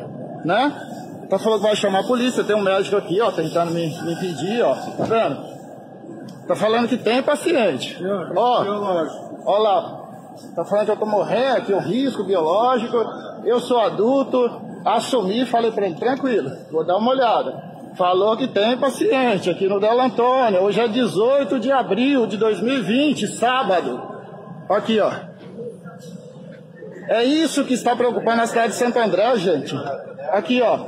Né? 0.43 0.73
Tá 1.29 1.39
falando 1.39 1.61
que 1.61 1.67
vai 1.67 1.75
chamar 1.75 1.99
a 1.99 2.03
polícia, 2.03 2.43
tem 2.43 2.55
um 2.55 2.61
médico 2.61 2.95
aqui, 2.95 3.21
ó, 3.21 3.31
tentando 3.31 3.71
me, 3.71 3.87
me 4.03 4.13
impedir, 4.13 4.61
ó. 4.61 4.73
Tá 4.73 5.03
vendo? 5.05 5.53
Tá 6.47 6.55
falando 6.55 6.87
que 6.87 6.97
tem 6.97 7.21
paciente. 7.23 7.97
Ó, 8.35 8.65
ó 9.45 9.57
lá, 9.57 10.02
Está 10.35 10.65
falando 10.65 10.85
que 10.85 10.91
eu 10.91 10.95
estou 10.95 11.07
morrendo, 11.07 11.65
que 11.65 11.73
é 11.73 11.75
um 11.75 11.81
risco 11.81 12.23
biológico. 12.23 12.97
Eu 13.45 13.59
sou 13.59 13.79
adulto, 13.79 14.61
assumi, 14.85 15.45
falei 15.45 15.71
para 15.71 15.85
ele, 15.85 15.95
tranquilo, 15.95 16.51
vou 16.71 16.85
dar 16.85 16.97
uma 16.97 17.11
olhada. 17.11 17.73
Falou 17.95 18.35
que 18.35 18.47
tem 18.47 18.75
paciente 18.77 19.49
aqui 19.49 19.67
no 19.67 19.79
Del 19.79 20.01
Antônio. 20.01 20.63
Hoje 20.63 20.81
é 20.81 20.87
18 20.87 21.59
de 21.59 21.71
abril 21.71 22.25
de 22.25 22.37
2020, 22.37 23.27
sábado. 23.27 24.01
Aqui, 24.67 24.99
ó. 24.99 25.11
É 27.07 27.23
isso 27.23 27.65
que 27.65 27.73
está 27.75 27.95
preocupando 27.95 28.41
a 28.41 28.47
cidade 28.47 28.69
de 28.69 28.79
Santo 28.79 28.97
André, 28.97 29.37
gente. 29.37 29.75
Aqui, 30.31 30.59
ó. 30.61 30.79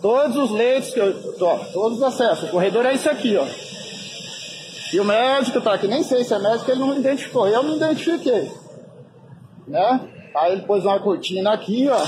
Todos 0.00 0.36
os 0.36 0.50
leitos 0.50 0.90
que 0.92 0.98
eu. 0.98 1.14
Ó, 1.40 1.58
todos 1.72 1.98
os 1.98 2.02
acessos. 2.02 2.48
O 2.48 2.52
corredor 2.52 2.86
é 2.86 2.94
isso 2.94 3.08
aqui, 3.08 3.36
ó. 3.36 3.46
E 4.92 4.98
o 4.98 5.04
médico 5.04 5.60
tá 5.60 5.74
aqui, 5.74 5.86
nem 5.86 6.02
sei 6.02 6.24
se 6.24 6.34
é 6.34 6.38
médico, 6.38 6.70
ele 6.70 6.80
não 6.80 6.98
identificou. 6.98 7.46
Eu 7.46 7.62
me 7.62 7.76
identifiquei. 7.76 8.50
Né? 9.66 10.00
Aí 10.34 10.52
ele 10.52 10.62
pôs 10.62 10.84
uma 10.84 10.98
cortina 11.00 11.52
aqui, 11.52 11.88
ó. 11.88 12.04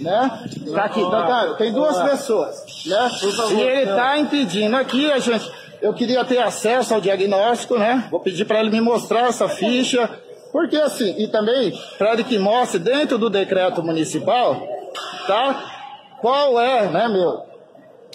Né? 0.00 0.44
Tá 0.74 0.84
aqui, 0.84 1.02
tá, 1.02 1.26
tá, 1.26 1.54
tem 1.54 1.72
duas 1.72 2.00
pessoas. 2.02 2.64
Né? 2.86 3.10
E 3.52 3.60
ele 3.60 3.86
tá 3.86 4.18
impedindo 4.18 4.76
aqui, 4.76 5.10
a 5.10 5.18
gente. 5.18 5.50
Eu 5.82 5.94
queria 5.94 6.24
ter 6.24 6.38
acesso 6.38 6.94
ao 6.94 7.00
diagnóstico, 7.00 7.78
né? 7.78 8.06
Vou 8.10 8.20
pedir 8.20 8.44
para 8.44 8.60
ele 8.60 8.70
me 8.70 8.80
mostrar 8.80 9.28
essa 9.28 9.48
ficha. 9.48 10.08
Porque 10.52 10.76
assim, 10.76 11.14
e 11.18 11.28
também 11.28 11.72
para 11.96 12.12
ele 12.12 12.24
que 12.24 12.38
mostre 12.38 12.78
dentro 12.78 13.16
do 13.16 13.30
decreto 13.30 13.82
municipal, 13.82 14.60
tá? 15.26 16.16
Qual 16.20 16.60
é, 16.60 16.88
né, 16.88 17.08
meu, 17.08 17.44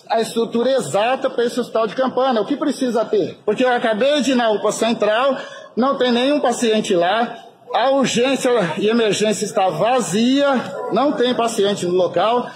a 0.09 0.21
estrutura 0.21 0.71
exata 0.71 1.29
para 1.29 1.43
esse 1.45 1.59
hospital 1.59 1.87
de 1.87 1.95
campana, 1.95 2.41
o 2.41 2.45
que 2.45 2.55
precisa 2.55 3.03
ter. 3.05 3.37
Porque 3.45 3.63
eu 3.63 3.71
acabei 3.71 4.21
de 4.21 4.31
ir 4.31 4.35
na 4.35 4.51
UPA 4.51 4.71
Central, 4.71 5.37
não 5.75 5.97
tem 5.97 6.11
nenhum 6.11 6.39
paciente 6.39 6.93
lá, 6.93 7.44
a 7.73 7.89
urgência 7.91 8.49
e 8.77 8.87
emergência 8.87 9.45
está 9.45 9.69
vazia, 9.69 10.47
não 10.91 11.11
tem 11.11 11.33
paciente 11.33 11.85
no 11.85 11.93
local. 11.93 12.49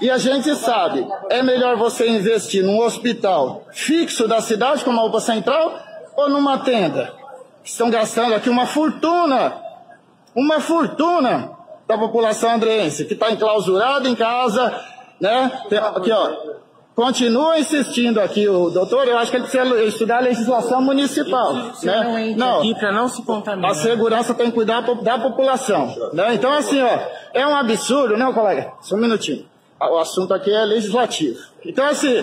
E 0.00 0.10
a 0.10 0.16
gente 0.16 0.54
sabe, 0.56 1.06
é 1.28 1.42
melhor 1.42 1.76
você 1.76 2.08
investir 2.08 2.64
num 2.64 2.80
hospital 2.80 3.64
fixo 3.72 4.26
da 4.26 4.40
cidade, 4.40 4.84
como 4.84 4.98
a 4.98 5.04
UPA 5.04 5.20
Central, 5.20 5.78
ou 6.16 6.28
numa 6.30 6.58
tenda? 6.58 7.12
Estão 7.62 7.90
gastando 7.90 8.34
aqui 8.34 8.48
uma 8.48 8.66
fortuna, 8.66 9.54
uma 10.34 10.60
fortuna 10.60 11.50
da 11.86 11.98
população 11.98 12.52
andreense, 12.52 13.04
que 13.04 13.14
está 13.14 13.30
enclausurada 13.30 14.08
em 14.08 14.14
casa, 14.14 14.74
né? 15.20 15.60
Aqui, 15.94 16.10
ó, 16.10 16.30
Continua 17.00 17.58
insistindo 17.58 18.20
aqui 18.20 18.46
o 18.46 18.68
doutor, 18.68 19.08
eu 19.08 19.16
acho 19.16 19.30
que 19.30 19.38
ele 19.38 19.44
precisa 19.44 19.82
estudar 19.84 20.18
a 20.18 20.20
legislação 20.20 20.82
municipal. 20.82 21.54
Né? 21.82 22.34
Não, 22.36 22.58
aqui 22.58 22.74
para 22.74 22.92
não 22.92 23.08
se 23.08 23.22
contaminar. 23.22 23.70
A 23.70 23.74
segurança 23.74 24.34
tem 24.34 24.50
que 24.50 24.52
cuidar 24.52 24.82
da 24.82 25.18
população. 25.18 25.96
Né? 26.12 26.34
Então, 26.34 26.52
assim, 26.52 26.78
ó, 26.82 26.98
é 27.32 27.46
um 27.46 27.56
absurdo, 27.56 28.18
né, 28.18 28.30
colega? 28.34 28.74
Só 28.82 28.96
um 28.96 28.98
minutinho. 28.98 29.46
O 29.80 29.96
assunto 29.96 30.34
aqui 30.34 30.52
é 30.52 30.62
legislativo. 30.66 31.38
Então, 31.64 31.86
assim, 31.86 32.22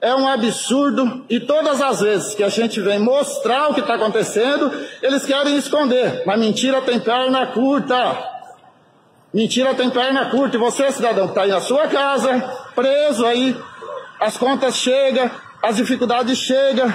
é 0.00 0.12
um 0.16 0.26
absurdo 0.26 1.24
e 1.30 1.38
todas 1.38 1.80
as 1.80 2.00
vezes 2.00 2.34
que 2.34 2.42
a 2.42 2.48
gente 2.48 2.80
vem 2.80 2.98
mostrar 2.98 3.68
o 3.68 3.74
que 3.74 3.82
está 3.82 3.94
acontecendo, 3.94 4.68
eles 5.00 5.24
querem 5.24 5.56
esconder. 5.56 6.24
Mas 6.26 6.40
mentira 6.40 6.82
tem 6.82 6.98
perna 6.98 7.46
curta. 7.46 8.18
Mentira 9.32 9.74
tem 9.74 9.88
perna 9.90 10.28
curta. 10.28 10.56
E 10.56 10.58
você, 10.58 10.90
cidadão, 10.90 11.26
que 11.26 11.30
está 11.30 11.42
aí 11.42 11.50
na 11.50 11.60
sua 11.60 11.86
casa, 11.86 12.66
preso 12.74 13.24
aí, 13.24 13.56
as 14.20 14.36
contas 14.36 14.76
chegam, 14.76 15.30
as 15.62 15.76
dificuldades 15.76 16.38
chegam. 16.38 16.92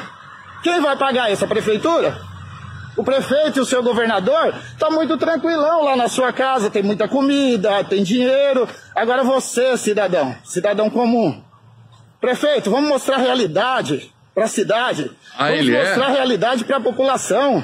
Quem 0.61 0.81
vai 0.81 0.95
pagar 0.97 1.31
isso? 1.31 1.43
A 1.43 1.47
prefeitura? 1.47 2.17
O 2.95 3.03
prefeito 3.03 3.57
e 3.57 3.61
o 3.61 3.65
seu 3.65 3.81
governador 3.81 4.53
está 4.71 4.89
muito 4.89 5.17
tranquilão 5.17 5.83
lá 5.83 5.95
na 5.95 6.07
sua 6.07 6.31
casa, 6.31 6.69
tem 6.69 6.83
muita 6.83 7.07
comida, 7.07 7.83
tem 7.83 8.03
dinheiro. 8.03 8.67
Agora 8.95 9.23
você, 9.23 9.75
cidadão, 9.77 10.35
cidadão 10.43 10.89
comum. 10.89 11.43
Prefeito, 12.21 12.69
vamos 12.69 12.89
mostrar 12.89 13.15
a 13.15 13.19
realidade 13.19 14.13
para 14.33 14.45
a 14.45 14.47
cidade. 14.47 15.11
Ah, 15.37 15.49
vamos 15.49 15.69
é? 15.69 15.83
mostrar 15.83 16.05
a 16.05 16.11
realidade 16.11 16.63
para 16.63 16.77
a 16.77 16.81
população. 16.81 17.63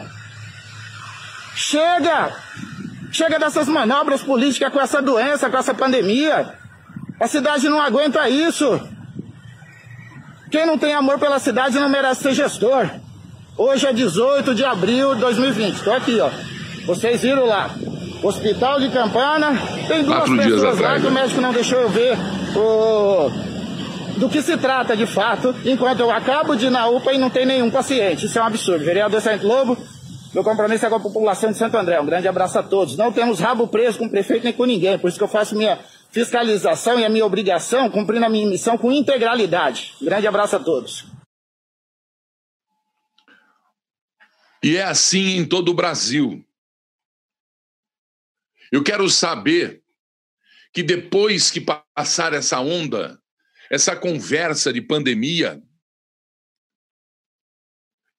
Chega! 1.56 2.36
Chega 3.12 3.40
dessas 3.40 3.68
manobras 3.68 4.22
políticas 4.22 4.72
com 4.72 4.80
essa 4.80 5.02
doença, 5.02 5.50
com 5.50 5.58
essa 5.58 5.74
pandemia. 5.74 6.54
A 7.20 7.28
cidade 7.28 7.68
não 7.70 7.82
aguenta 7.82 8.30
isso. 8.30 8.80
Quem 10.52 10.66
não 10.66 10.78
tem 10.78 10.94
amor 10.94 11.20
pela 11.20 11.38
cidade 11.38 11.80
não 11.80 11.90
merece 11.90 12.24
ser 12.24 12.34
gestor. 12.34 12.90
Hoje 13.56 13.86
é 13.86 13.94
18 13.94 14.56
de 14.56 14.66
abril 14.66 15.14
de 15.14 15.22
2020. 15.22 15.76
Estou 15.76 15.94
aqui, 15.94 16.20
ó. 16.20 16.30
Vocês 16.86 17.22
viram 17.22 17.46
lá. 17.46 17.70
Hospital 18.24 18.80
de 18.80 18.90
Campana. 18.90 19.52
Tem 19.88 20.04
duas 20.04 20.18
Quatro 20.18 20.34
dias 20.34 20.46
pessoas 20.46 20.64
lá 20.64 20.72
atrás, 20.72 21.02
que 21.02 21.08
o 21.08 21.12
né? 21.12 21.22
médico 21.22 21.42
não 21.42 21.54
deixou 21.54 21.80
eu 21.80 21.90
ver 21.90 22.18
o... 22.56 23.30
do 24.18 24.28
que 24.28 24.42
se 24.42 24.58
trata 24.58 24.98
de 24.98 25.06
fato, 25.06 25.54
enquanto 25.64 26.00
eu 26.00 26.12
acabo 26.12 26.56
de 26.56 26.66
ir 26.66 26.70
na 26.70 26.88
UPA 26.88 27.14
e 27.14 27.18
não 27.18 27.30
tem 27.30 27.46
nenhum 27.46 27.70
paciente. 27.70 28.26
Isso 28.26 28.40
é 28.40 28.42
um 28.42 28.46
absurdo. 28.46 28.84
Vereador 28.84 29.22
Santo 29.22 29.46
Lobo, 29.46 29.78
meu 30.34 30.44
compromisso 30.44 30.86
é 30.86 30.90
com 30.90 30.96
a 30.96 31.00
população 31.00 31.52
de 31.52 31.58
Santo 31.58 31.78
André. 31.78 32.00
Um 32.02 32.06
grande 32.06 32.28
abraço 32.28 32.58
a 32.58 32.64
todos. 32.64 32.98
Não 32.98 33.12
temos 33.12 33.40
rabo 33.40 33.68
preso 33.68 34.00
com 34.00 34.06
o 34.06 34.10
prefeito 34.10 34.44
nem 34.44 34.54
com 34.54 34.66
ninguém. 34.66 34.98
Por 34.98 35.10
isso 35.10 35.18
que 35.18 35.24
eu 35.24 35.28
faço 35.28 35.56
minha 35.56 35.78
fiscalização 36.12 37.00
e 37.00 37.06
a 37.06 37.10
minha 37.10 37.26
obrigação, 37.26 37.90
cumprindo 37.90 38.26
a 38.26 38.30
minha 38.30 38.48
missão 38.48 38.78
com 38.78 38.92
integralidade. 38.92 39.96
Grande 40.02 40.28
abraço 40.28 40.56
a 40.56 40.60
todos. 40.60 41.06
E 44.62 44.76
é 44.76 44.84
assim 44.84 45.38
em 45.38 45.48
todo 45.48 45.70
o 45.70 45.74
Brasil. 45.74 46.46
Eu 48.72 48.84
quero 48.84 49.10
saber 49.10 49.84
que 50.74 50.84
depois 50.84 51.50
que 51.50 51.62
passar 51.62 52.34
essa 52.34 52.60
onda, 52.60 53.20
essa 53.70 53.96
conversa 53.96 54.72
de 54.72 54.82
pandemia, 54.82 55.62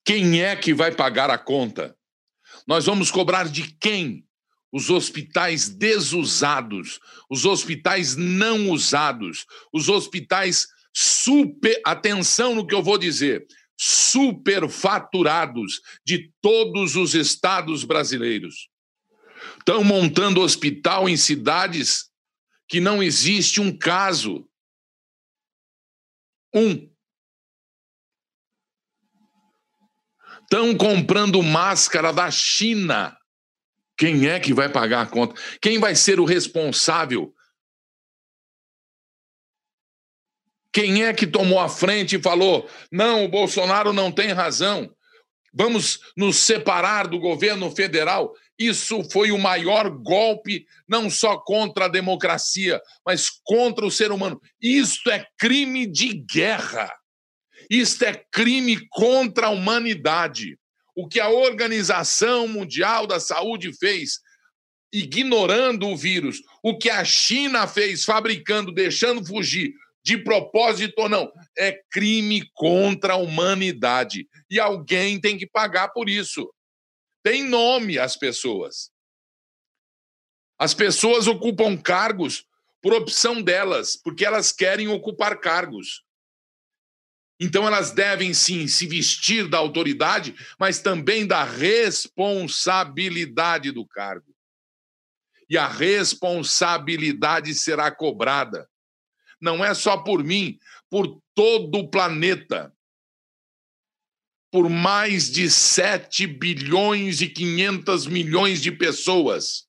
quem 0.05 0.43
é 0.43 0.57
que 0.57 0.73
vai 0.75 0.93
pagar 0.93 1.31
a 1.31 1.39
conta? 1.39 1.97
Nós 2.67 2.87
vamos 2.87 3.11
cobrar 3.11 3.49
de 3.49 3.73
quem? 3.75 4.27
Os 4.73 4.89
hospitais 4.89 5.69
desusados, 5.69 7.01
os 7.29 7.45
hospitais 7.45 8.15
não 8.17 8.71
usados, 8.71 9.45
os 9.73 9.89
hospitais 9.89 10.69
super. 10.95 11.81
Atenção 11.85 12.55
no 12.55 12.67
que 12.67 12.75
eu 12.75 12.83
vou 12.83 12.97
dizer 12.99 13.47
superfaturados 13.83 15.81
de 16.05 16.31
todos 16.43 16.97
os 16.97 17.15
estados 17.15 17.83
brasileiros. 17.83 18.69
Estão 19.59 19.83
montando 19.83 20.43
hospital 20.43 21.09
em 21.09 21.17
cidades 21.17 22.11
que 22.69 22.79
não 22.79 23.03
existe 23.03 23.59
um 23.59 23.75
caso. 23.77 24.47
Um. 26.55 26.91
Estão 30.43 30.77
comprando 30.77 31.43
máscara 31.43 32.13
da 32.13 32.31
China. 32.31 33.20
Quem 34.01 34.27
é 34.27 34.41
que 34.41 34.55
vai 34.55 34.67
pagar 34.67 35.03
a 35.03 35.07
conta? 35.07 35.39
Quem 35.61 35.79
vai 35.79 35.95
ser 35.95 36.19
o 36.19 36.25
responsável? 36.25 37.35
Quem 40.73 41.05
é 41.05 41.13
que 41.13 41.27
tomou 41.27 41.61
a 41.61 41.69
frente 41.69 42.17
e 42.17 42.23
falou: 42.23 42.67
não, 42.91 43.27
o 43.27 43.29
Bolsonaro 43.29 43.93
não 43.93 44.11
tem 44.11 44.33
razão, 44.33 44.91
vamos 45.53 46.01
nos 46.17 46.39
separar 46.39 47.09
do 47.09 47.19
governo 47.19 47.71
federal? 47.71 48.33
Isso 48.59 49.05
foi 49.11 49.33
o 49.33 49.39
maior 49.39 49.91
golpe, 49.91 50.65
não 50.89 51.11
só 51.11 51.37
contra 51.37 51.85
a 51.85 51.89
democracia, 51.89 52.81
mas 53.05 53.29
contra 53.29 53.85
o 53.85 53.91
ser 53.91 54.13
humano. 54.13 54.41
Isto 54.63 55.11
é 55.11 55.27
crime 55.37 55.87
de 55.87 56.15
guerra. 56.15 56.91
Isto 57.69 58.07
é 58.07 58.25
crime 58.33 58.79
contra 58.89 59.49
a 59.49 59.51
humanidade. 59.51 60.59
O 61.01 61.09
que 61.09 61.19
a 61.19 61.31
Organização 61.31 62.47
Mundial 62.47 63.07
da 63.07 63.19
Saúde 63.19 63.73
fez, 63.73 64.21
ignorando 64.93 65.89
o 65.89 65.97
vírus, 65.97 66.43
o 66.63 66.77
que 66.77 66.91
a 66.91 67.03
China 67.07 67.67
fez, 67.67 68.05
fabricando, 68.05 68.71
deixando 68.71 69.25
fugir 69.25 69.73
de 70.05 70.19
propósito 70.19 70.99
ou 70.99 71.09
não, 71.09 71.33
é 71.57 71.81
crime 71.91 72.47
contra 72.53 73.15
a 73.15 73.17
humanidade. 73.17 74.29
E 74.51 74.61
alguém 74.61 75.19
tem 75.19 75.39
que 75.39 75.47
pagar 75.47 75.89
por 75.89 76.07
isso. 76.07 76.53
Tem 77.23 77.45
nome 77.45 77.99
as 77.99 78.15
pessoas. 78.15 78.91
As 80.59 80.75
pessoas 80.75 81.27
ocupam 81.27 81.79
cargos 81.79 82.45
por 82.83 82.93
opção 82.93 83.41
delas, 83.41 83.97
porque 83.97 84.27
elas 84.27 84.53
querem 84.53 84.89
ocupar 84.89 85.41
cargos. 85.41 86.03
Então 87.41 87.67
elas 87.67 87.91
devem 87.91 88.35
sim 88.35 88.69
se 88.69 88.87
vestir 88.87 89.49
da 89.49 89.57
autoridade, 89.57 90.35
mas 90.59 90.79
também 90.79 91.27
da 91.27 91.43
responsabilidade 91.43 93.73
do 93.73 93.87
cargo. 93.87 94.37
E 95.49 95.57
a 95.57 95.67
responsabilidade 95.67 97.55
será 97.55 97.91
cobrada 97.91 98.69
não 99.41 99.65
é 99.65 99.73
só 99.73 99.97
por 99.97 100.23
mim, 100.23 100.59
por 100.91 101.21
todo 101.35 101.79
o 101.79 101.89
planeta. 101.89 102.73
Por 104.53 104.69
mais 104.69 105.31
de 105.31 105.49
7 105.49 106.27
bilhões 106.27 107.21
e 107.21 107.29
500 107.29 108.07
milhões 108.07 108.61
de 108.61 108.73
pessoas. 108.73 109.69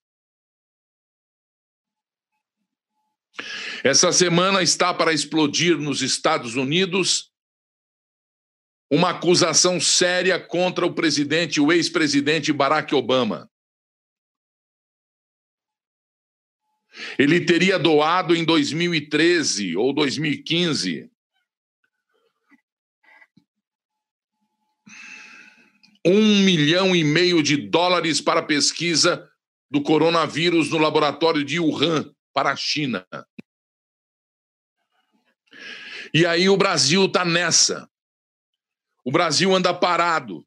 Essa 3.84 4.12
semana 4.12 4.62
está 4.62 4.94
para 4.94 5.14
explodir 5.14 5.78
nos 5.78 6.02
Estados 6.02 6.56
Unidos 6.56 7.31
uma 8.92 9.12
acusação 9.12 9.80
séria 9.80 10.38
contra 10.38 10.86
o 10.86 10.94
presidente, 10.94 11.62
o 11.62 11.72
ex-presidente 11.72 12.52
Barack 12.52 12.94
Obama. 12.94 13.50
Ele 17.18 17.40
teria 17.40 17.80
doado 17.80 18.36
em 18.36 18.44
2013 18.44 19.78
ou 19.78 19.94
2015 19.94 21.10
um 26.06 26.44
milhão 26.44 26.94
e 26.94 27.04
meio 27.04 27.42
de 27.42 27.56
dólares 27.56 28.20
para 28.20 28.42
pesquisa 28.42 29.30
do 29.70 29.82
coronavírus 29.82 30.70
no 30.70 30.78
laboratório 30.78 31.46
de 31.46 31.60
Wuhan, 31.60 32.14
para 32.34 32.52
a 32.52 32.56
China. 32.56 33.08
E 36.14 36.26
aí 36.26 36.50
o 36.50 36.58
Brasil 36.58 37.06
está 37.06 37.24
nessa. 37.24 37.91
O 39.04 39.12
Brasil 39.12 39.54
anda 39.56 39.74
parado, 39.74 40.46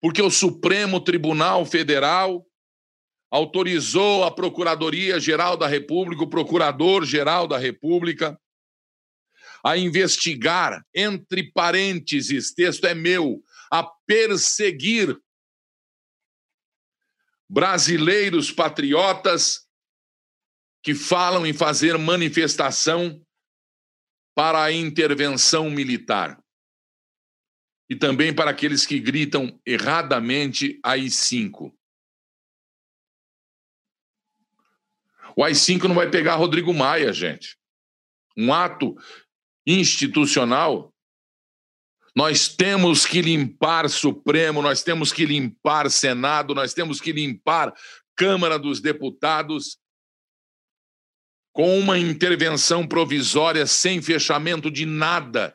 porque 0.00 0.20
o 0.20 0.30
Supremo 0.30 1.00
Tribunal 1.00 1.64
Federal 1.64 2.44
autorizou 3.30 4.24
a 4.24 4.30
Procuradoria-Geral 4.30 5.56
da 5.56 5.66
República, 5.66 6.24
o 6.24 6.28
Procurador-Geral 6.28 7.46
da 7.46 7.56
República, 7.56 8.38
a 9.64 9.76
investigar, 9.76 10.84
entre 10.92 11.52
parênteses, 11.52 12.52
texto 12.52 12.84
é 12.84 12.94
meu, 12.94 13.42
a 13.70 13.84
perseguir 14.06 15.16
brasileiros 17.48 18.50
patriotas 18.50 19.68
que 20.82 20.94
falam 20.94 21.46
em 21.46 21.52
fazer 21.52 21.96
manifestação 21.96 23.24
para 24.34 24.64
a 24.64 24.72
intervenção 24.72 25.70
militar. 25.70 26.41
E 27.92 27.94
também 27.94 28.34
para 28.34 28.50
aqueles 28.50 28.86
que 28.86 28.98
gritam 28.98 29.60
erradamente 29.66 30.80
AI-5. 30.82 31.70
O 35.36 35.44
AI-5 35.44 35.82
não 35.82 35.94
vai 35.94 36.08
pegar 36.08 36.36
Rodrigo 36.36 36.72
Maia, 36.72 37.12
gente. 37.12 37.58
Um 38.34 38.50
ato 38.50 38.96
institucional, 39.66 40.90
nós 42.16 42.48
temos 42.48 43.04
que 43.04 43.20
limpar 43.20 43.90
Supremo, 43.90 44.62
nós 44.62 44.82
temos 44.82 45.12
que 45.12 45.26
limpar 45.26 45.90
Senado, 45.90 46.54
nós 46.54 46.72
temos 46.72 46.98
que 46.98 47.12
limpar 47.12 47.74
Câmara 48.16 48.58
dos 48.58 48.80
Deputados 48.80 49.76
com 51.52 51.78
uma 51.78 51.98
intervenção 51.98 52.86
provisória 52.86 53.66
sem 53.66 54.00
fechamento 54.00 54.70
de 54.70 54.86
nada. 54.86 55.54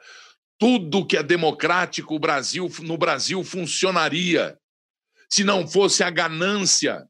Tudo 0.58 1.06
que 1.06 1.18
é 1.18 1.24
democrático 1.24 2.18
Brasil, 2.18 2.70
no 2.80 2.98
Brasil 2.98 3.44
funcionaria. 3.44 4.60
Se 5.30 5.44
não 5.44 5.68
fosse 5.68 6.04
a 6.04 6.10
ganância, 6.10 7.08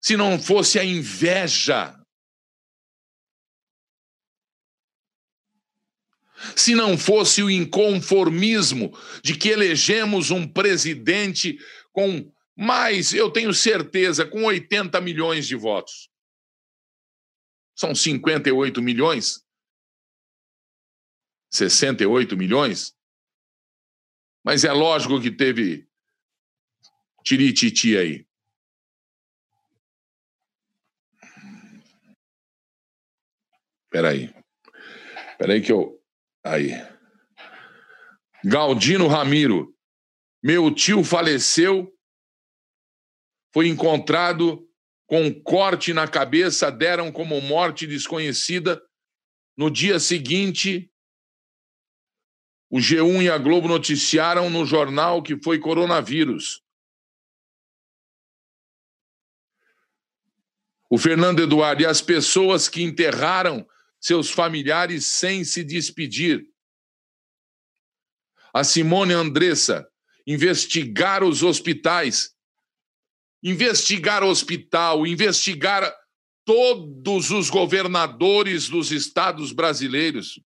se 0.00 0.16
não 0.16 0.38
fosse 0.38 0.78
a 0.78 0.84
inveja, 0.84 1.98
se 6.56 6.74
não 6.74 6.98
fosse 6.98 7.42
o 7.42 7.50
inconformismo 7.50 8.96
de 9.22 9.36
que 9.36 9.48
elegemos 9.48 10.30
um 10.30 10.46
presidente 10.46 11.58
com 11.92 12.30
mais, 12.56 13.12
eu 13.12 13.30
tenho 13.30 13.52
certeza, 13.52 14.24
com 14.24 14.44
80 14.44 15.00
milhões 15.00 15.46
de 15.46 15.56
votos. 15.56 16.08
São 17.74 17.94
58 17.94 18.80
milhões? 18.80 19.43
68 21.56 22.36
milhões? 22.36 22.94
Mas 24.44 24.64
é 24.64 24.72
lógico 24.72 25.20
que 25.20 25.30
teve 25.30 25.88
tirititi 27.24 27.96
aí. 27.96 28.26
Espera 33.84 34.10
aí. 34.10 34.34
Espera 35.32 35.52
aí 35.52 35.62
que 35.62 35.72
eu 35.72 36.04
Aí. 36.44 36.72
Galdino 38.44 39.08
Ramiro. 39.08 39.74
Meu 40.42 40.70
tio 40.70 41.02
faleceu, 41.02 41.90
foi 43.54 43.68
encontrado 43.68 44.68
com 45.06 45.22
um 45.22 45.42
corte 45.42 45.94
na 45.94 46.06
cabeça, 46.06 46.70
deram 46.70 47.10
como 47.10 47.40
morte 47.40 47.86
desconhecida. 47.86 48.82
No 49.56 49.70
dia 49.70 49.98
seguinte, 49.98 50.92
o 52.74 52.78
G1 52.78 53.22
e 53.22 53.30
a 53.30 53.38
Globo 53.38 53.68
noticiaram 53.68 54.50
no 54.50 54.66
jornal 54.66 55.22
que 55.22 55.40
foi 55.40 55.60
coronavírus. 55.60 56.60
O 60.90 60.98
Fernando 60.98 61.40
Eduardo 61.40 61.82
e 61.82 61.86
as 61.86 62.02
pessoas 62.02 62.68
que 62.68 62.82
enterraram 62.82 63.64
seus 64.00 64.28
familiares 64.28 65.06
sem 65.06 65.44
se 65.44 65.62
despedir. 65.62 66.44
A 68.52 68.64
Simone 68.64 69.12
Andressa, 69.12 69.88
investigar 70.26 71.22
os 71.22 71.44
hospitais, 71.44 72.34
investigar 73.40 74.24
o 74.24 74.28
hospital, 74.28 75.06
investigar 75.06 75.94
todos 76.44 77.30
os 77.30 77.50
governadores 77.50 78.68
dos 78.68 78.90
estados 78.90 79.52
brasileiros. 79.52 80.40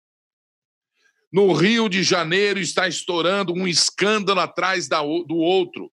No 1.32 1.52
Rio 1.54 1.90
de 1.90 2.04
Janeiro 2.04 2.60
está 2.60 2.88
estourando 2.88 3.54
um 3.54 3.68
escândalo 3.68 4.40
atrás 4.40 4.88
do 4.88 5.36
outro. 5.36 5.92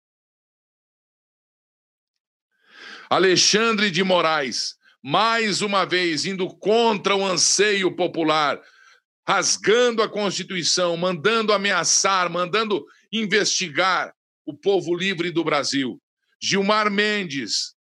Alexandre 3.10 3.90
de 3.90 4.02
Moraes, 4.02 4.76
mais 5.02 5.62
uma 5.62 5.84
vez 5.84 6.26
indo 6.26 6.48
contra 6.48 7.14
o 7.16 7.24
anseio 7.24 7.94
popular, 7.94 8.60
rasgando 9.26 10.02
a 10.02 10.08
Constituição, 10.08 10.96
mandando 10.96 11.52
ameaçar, 11.52 12.30
mandando 12.30 12.84
investigar 13.12 14.14
o 14.44 14.54
povo 14.54 14.94
livre 14.94 15.30
do 15.30 15.44
Brasil. 15.44 16.00
Gilmar 16.40 16.90
Mendes 16.90 17.77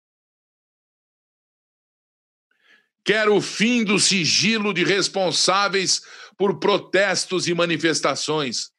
quer 3.04 3.28
o 3.28 3.40
fim 3.40 3.84
do 3.84 3.98
sigilo 3.98 4.72
de 4.72 4.84
responsáveis 4.84 6.00
por 6.36 6.58
protestos 6.58 7.46
e 7.48 7.54
manifestações. 7.54 8.70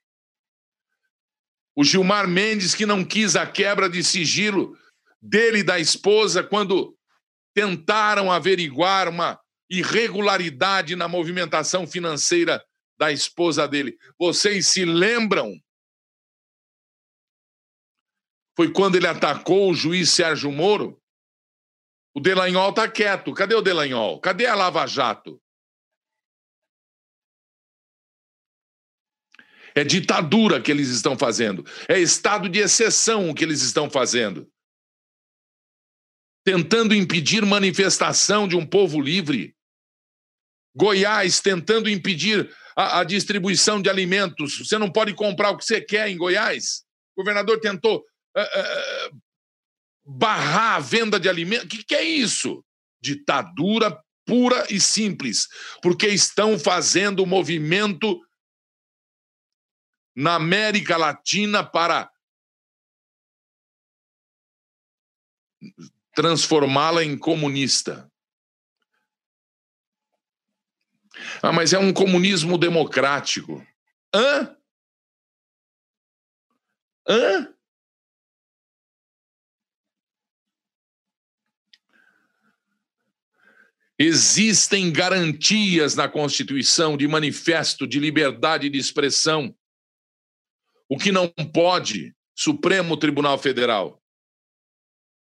O 1.76 1.84
Gilmar 1.84 2.28
Mendes, 2.28 2.76
que 2.76 2.86
não 2.86 3.04
quis 3.04 3.36
a 3.36 3.46
quebra 3.46 3.90
de 3.90 4.04
sigilo 4.04 4.78
dele 5.22 5.60
e 5.60 5.64
da 5.64 5.80
esposa 5.80 6.44
quando 6.44 6.98
tentaram 7.54 8.32
averiguar 8.32 9.08
uma 9.08 9.40
irregularidade 9.70 10.96
na 10.96 11.08
movimentação 11.08 11.88
financeira 11.88 12.64
da 12.98 13.12
esposa 13.12 13.68
dele. 13.68 13.98
Vocês 14.20 14.68
se 14.68 14.86
lembram? 14.86 15.52
Foi 18.56 18.72
quando 18.72 18.96
ele 18.96 19.08
atacou 19.08 19.72
o 19.72 19.74
juiz 19.74 20.12
Sérgio 20.12 20.52
Moro? 20.52 21.03
O 22.14 22.20
Delanhol 22.20 22.70
está 22.70 22.88
quieto. 22.90 23.34
Cadê 23.34 23.56
o 23.56 23.62
Delanhol? 23.62 24.20
Cadê 24.20 24.46
a 24.46 24.56
Lava 24.56 24.86
Jato? 24.86 25.42
É 29.76 29.84
ditadura 29.84 30.62
que 30.62 30.70
eles 30.70 30.90
estão 30.90 31.18
fazendo. 31.18 31.66
É 31.88 32.00
estado 32.00 32.48
de 32.48 32.60
exceção 32.60 33.30
o 33.30 33.34
que 33.34 33.44
eles 33.44 33.62
estão 33.62 33.90
fazendo 33.90 34.48
tentando 36.44 36.94
impedir 36.94 37.46
manifestação 37.46 38.48
de 38.48 38.56
um 38.56 38.66
povo 38.66 39.02
livre. 39.02 39.56
Goiás 40.76 41.40
tentando 41.40 41.90
impedir 41.90 42.54
a, 42.76 43.00
a, 43.00 43.04
distribuição 43.04 43.82
de 43.82 43.90
alimentos. 43.90 44.58
Você 44.58 44.78
não 44.78 44.92
pode 44.92 45.14
comprar 45.14 45.52
o 45.52 45.58
que 45.58 45.64
você 45.64 45.80
quer 45.80 46.10
em 46.10 46.18
Goiás. 46.18 46.84
O 47.16 47.22
governador 47.22 47.60
tentou 47.60 48.00
uh, 48.00 48.42
uh, 48.42 49.22
barrar 50.06 50.76
a 50.76 50.80
venda 50.80 51.20
de 51.20 51.30
alimentos. 51.30 51.66
O 51.66 51.70
que, 51.70 51.84
que 51.84 51.96
é 51.96 52.04
isso? 52.04 52.64
Ditadura 53.02 54.02
pura 54.26 54.66
e 54.70 54.80
simples, 54.80 55.48
porque 55.82 56.08
estão 56.08 56.58
fazendo 56.58 57.24
o 57.24 57.28
movimento 57.28 58.22
na 60.16 60.36
América 60.36 60.96
Latina 60.96 61.64
para 61.64 62.12
transformá-la 66.16 67.04
em 67.04 67.18
comunista. 67.18 68.10
Ah, 71.42 71.52
mas 71.52 71.74
é 71.74 71.80
um 71.80 71.94
comunismo 71.94 72.58
democrático. 72.58 73.66
Hã? 74.14 74.56
Hã? 77.08 77.53
Existem 83.98 84.92
garantias 84.92 85.96
na 85.96 86.10
Constituição 86.10 86.98
de 86.98 87.08
manifesto 87.08 87.86
de 87.86 88.00
liberdade 88.00 88.70
de 88.70 88.78
expressão. 88.78 89.56
O 90.90 90.98
que 90.98 91.12
não 91.12 91.28
pode, 91.30 92.16
Supremo 92.36 92.98
Tribunal 92.98 93.38
Federal. 93.38 94.02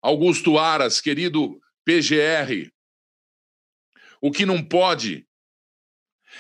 Augusto 0.02 0.58
Aras, 0.58 1.02
querido 1.02 1.60
PGR. 1.84 2.72
O 4.22 4.32
que 4.32 4.46
não 4.46 4.64
pode 4.64 5.28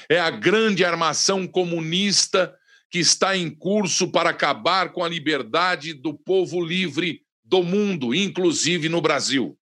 é 0.09 0.19
a 0.19 0.29
grande 0.29 0.85
armação 0.85 1.47
comunista 1.47 2.55
que 2.89 2.99
está 2.99 3.35
em 3.35 3.49
curso 3.49 4.11
para 4.11 4.29
acabar 4.29 4.91
com 4.91 5.03
a 5.03 5.09
liberdade 5.09 5.93
do 5.93 6.13
povo 6.13 6.63
livre 6.63 7.25
do 7.43 7.63
mundo, 7.63 8.13
inclusive 8.13 8.89
no 8.89 9.01
Brasil. 9.01 9.57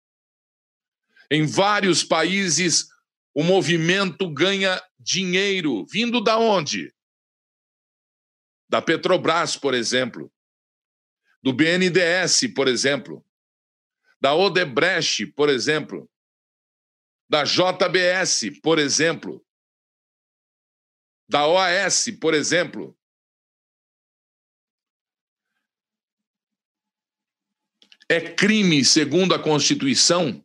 Em 1.31 1.45
vários 1.45 2.03
países, 2.03 2.89
o 3.33 3.43
movimento 3.43 4.29
ganha 4.29 4.81
dinheiro. 4.97 5.85
Vindo 5.85 6.21
da 6.21 6.37
onde? 6.37 6.93
Da 8.67 8.81
Petrobras, 8.81 9.55
por 9.55 9.73
exemplo. 9.73 10.31
Do 11.41 11.53
BNDES, 11.53 12.53
por 12.53 12.67
exemplo. 12.67 13.25
Da 14.19 14.33
Odebrecht, 14.33 15.27
por 15.27 15.49
exemplo. 15.49 16.09
Da 17.29 17.43
JBS, 17.43 18.59
por 18.61 18.79
exemplo. 18.79 19.45
Da 21.29 21.45
OAS, 21.47 22.07
por 22.19 22.33
exemplo. 22.33 22.97
É 28.09 28.19
crime, 28.33 28.83
segundo 28.83 29.35
a 29.35 29.39
Constituição, 29.41 30.43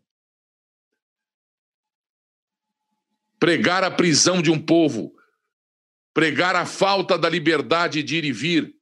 pregar 3.44 3.84
a 3.84 3.90
prisão 3.90 4.40
de 4.40 4.50
um 4.50 4.58
povo, 4.58 5.14
pregar 6.14 6.56
a 6.56 6.64
falta 6.64 7.18
da 7.18 7.28
liberdade 7.28 8.02
de 8.02 8.16
ir 8.16 8.24
e 8.24 8.32
vir. 8.32 8.74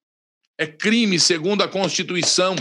É 0.56 0.68
crime, 0.68 1.18
segundo 1.18 1.62
a 1.62 1.68
Constituição. 1.68 2.54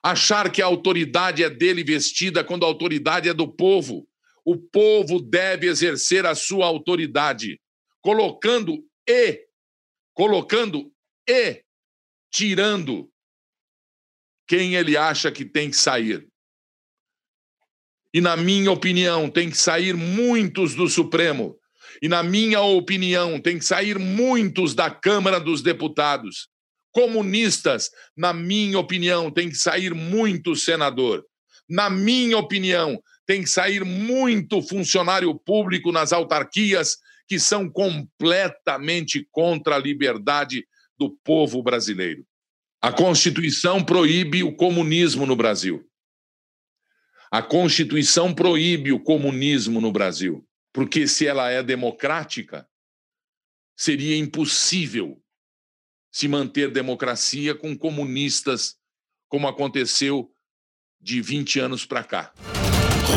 Achar 0.00 0.52
que 0.52 0.62
a 0.62 0.66
autoridade 0.66 1.42
é 1.42 1.50
dele 1.50 1.82
vestida 1.82 2.44
quando 2.44 2.64
a 2.64 2.68
autoridade 2.68 3.28
é 3.28 3.34
do 3.34 3.48
povo. 3.48 4.08
O 4.44 4.56
povo 4.56 5.20
deve 5.20 5.66
exercer 5.66 6.24
a 6.24 6.36
sua 6.36 6.66
autoridade, 6.66 7.60
colocando 8.00 8.86
e, 9.04 9.48
colocando 10.14 10.92
e, 11.28 11.64
tirando 12.30 13.10
quem 14.46 14.76
ele 14.76 14.96
acha 14.96 15.32
que 15.32 15.44
tem 15.44 15.70
que 15.70 15.76
sair. 15.76 16.24
E, 18.16 18.20
na 18.22 18.34
minha 18.34 18.72
opinião, 18.72 19.28
tem 19.28 19.50
que 19.50 19.58
sair 19.58 19.94
muitos 19.94 20.74
do 20.74 20.88
Supremo. 20.88 21.54
E, 22.00 22.08
na 22.08 22.22
minha 22.22 22.62
opinião, 22.62 23.38
tem 23.38 23.58
que 23.58 23.64
sair 23.66 23.98
muitos 23.98 24.74
da 24.74 24.88
Câmara 24.88 25.38
dos 25.38 25.60
Deputados. 25.60 26.48
Comunistas, 26.92 27.90
na 28.16 28.32
minha 28.32 28.78
opinião, 28.78 29.30
tem 29.30 29.50
que 29.50 29.56
sair 29.56 29.92
muito 29.92 30.56
senador. 30.56 31.26
Na 31.68 31.90
minha 31.90 32.38
opinião, 32.38 32.98
tem 33.26 33.42
que 33.42 33.50
sair 33.50 33.84
muito 33.84 34.62
funcionário 34.62 35.34
público 35.34 35.92
nas 35.92 36.10
autarquias 36.10 36.96
que 37.28 37.38
são 37.38 37.68
completamente 37.68 39.28
contra 39.30 39.76
a 39.76 39.78
liberdade 39.78 40.64
do 40.98 41.10
povo 41.22 41.62
brasileiro. 41.62 42.24
A 42.80 42.90
Constituição 42.90 43.84
proíbe 43.84 44.42
o 44.42 44.56
comunismo 44.56 45.26
no 45.26 45.36
Brasil. 45.36 45.86
A 47.36 47.42
Constituição 47.42 48.32
proíbe 48.32 48.92
o 48.92 48.98
comunismo 48.98 49.78
no 49.78 49.92
Brasil, 49.92 50.42
porque 50.72 51.06
se 51.06 51.26
ela 51.26 51.50
é 51.50 51.62
democrática, 51.62 52.66
seria 53.76 54.16
impossível 54.16 55.22
se 56.10 56.28
manter 56.28 56.70
democracia 56.70 57.54
com 57.54 57.76
comunistas, 57.76 58.76
como 59.28 59.46
aconteceu 59.46 60.30
de 60.98 61.20
20 61.20 61.60
anos 61.60 61.84
para 61.84 62.02
cá. 62.02 62.32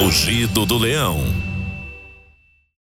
Rugido 0.02 0.66
do 0.66 0.78
Leão. 0.78 1.20